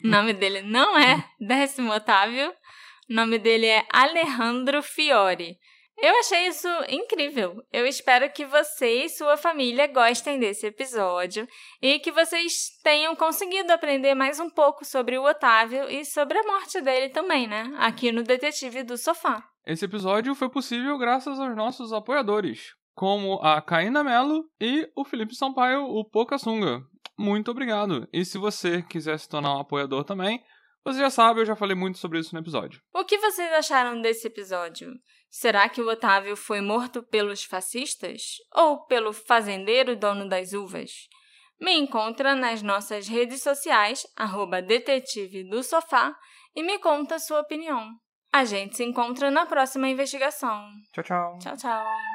O 0.03 0.07
nome 0.07 0.31
dele 0.31 0.61
não 0.61 0.97
é 0.97 1.29
Décimo 1.37 1.91
Otávio. 1.91 2.53
O 3.07 3.13
nome 3.13 3.37
dele 3.37 3.67
é 3.67 3.85
Alejandro 3.93 4.81
Fiore. 4.81 5.59
Eu 5.95 6.19
achei 6.19 6.47
isso 6.47 6.67
incrível. 6.89 7.63
Eu 7.71 7.85
espero 7.85 8.31
que 8.31 8.47
você 8.47 9.05
e 9.05 9.09
sua 9.09 9.37
família 9.37 9.85
gostem 9.85 10.39
desse 10.39 10.65
episódio 10.65 11.47
e 11.79 11.99
que 11.99 12.11
vocês 12.11 12.71
tenham 12.83 13.15
conseguido 13.15 13.71
aprender 13.71 14.15
mais 14.15 14.39
um 14.39 14.49
pouco 14.49 14.83
sobre 14.83 15.19
o 15.19 15.23
Otávio 15.23 15.87
e 15.87 16.03
sobre 16.03 16.39
a 16.39 16.43
morte 16.47 16.81
dele 16.81 17.09
também, 17.09 17.45
né? 17.47 17.71
Aqui 17.77 18.11
no 18.11 18.23
Detetive 18.23 18.81
do 18.81 18.97
Sofá. 18.97 19.47
Esse 19.67 19.85
episódio 19.85 20.33
foi 20.33 20.49
possível 20.49 20.97
graças 20.97 21.39
aos 21.39 21.55
nossos 21.55 21.93
apoiadores, 21.93 22.73
como 22.95 23.35
a 23.35 23.61
Caína 23.61 24.03
Mello 24.03 24.49
e 24.59 24.89
o 24.95 25.05
Felipe 25.05 25.35
Sampaio, 25.35 25.83
o 25.83 26.03
Pocassunga. 26.03 26.81
Muito 27.15 27.51
obrigado. 27.51 28.07
E 28.11 28.25
se 28.25 28.39
você 28.39 28.81
quiser 28.81 29.19
se 29.19 29.29
tornar 29.29 29.55
um 29.55 29.59
apoiador 29.59 30.03
também, 30.03 30.43
você 30.85 30.99
já 30.99 31.09
sabe, 31.09 31.41
eu 31.41 31.45
já 31.45 31.55
falei 31.55 31.75
muito 31.75 31.97
sobre 31.97 32.19
isso 32.19 32.33
no 32.33 32.41
episódio. 32.41 32.79
O 32.93 33.03
que 33.03 33.17
vocês 33.17 33.51
acharam 33.51 34.01
desse 34.01 34.27
episódio? 34.27 34.91
Será 35.29 35.67
que 35.67 35.81
o 35.81 35.89
Otávio 35.89 36.35
foi 36.35 36.61
morto 36.61 37.01
pelos 37.03 37.43
fascistas? 37.43 38.35
Ou 38.53 38.85
pelo 38.85 39.11
fazendeiro 39.11 39.95
dono 39.95 40.29
das 40.29 40.53
uvas? 40.53 40.91
Me 41.59 41.73
encontra 41.73 42.35
nas 42.35 42.61
nossas 42.61 43.07
redes 43.07 43.41
sociais, 43.41 44.05
arroba 44.15 44.61
detetive 44.61 45.43
do 45.49 45.63
sofá, 45.63 46.15
e 46.55 46.61
me 46.61 46.77
conta 46.79 47.19
sua 47.19 47.41
opinião. 47.41 47.89
A 48.31 48.45
gente 48.45 48.77
se 48.77 48.83
encontra 48.83 49.31
na 49.31 49.45
próxima 49.45 49.89
investigação. 49.89 50.69
Tchau, 50.93 51.03
tchau. 51.03 51.39
Tchau, 51.39 51.57
tchau. 51.57 52.14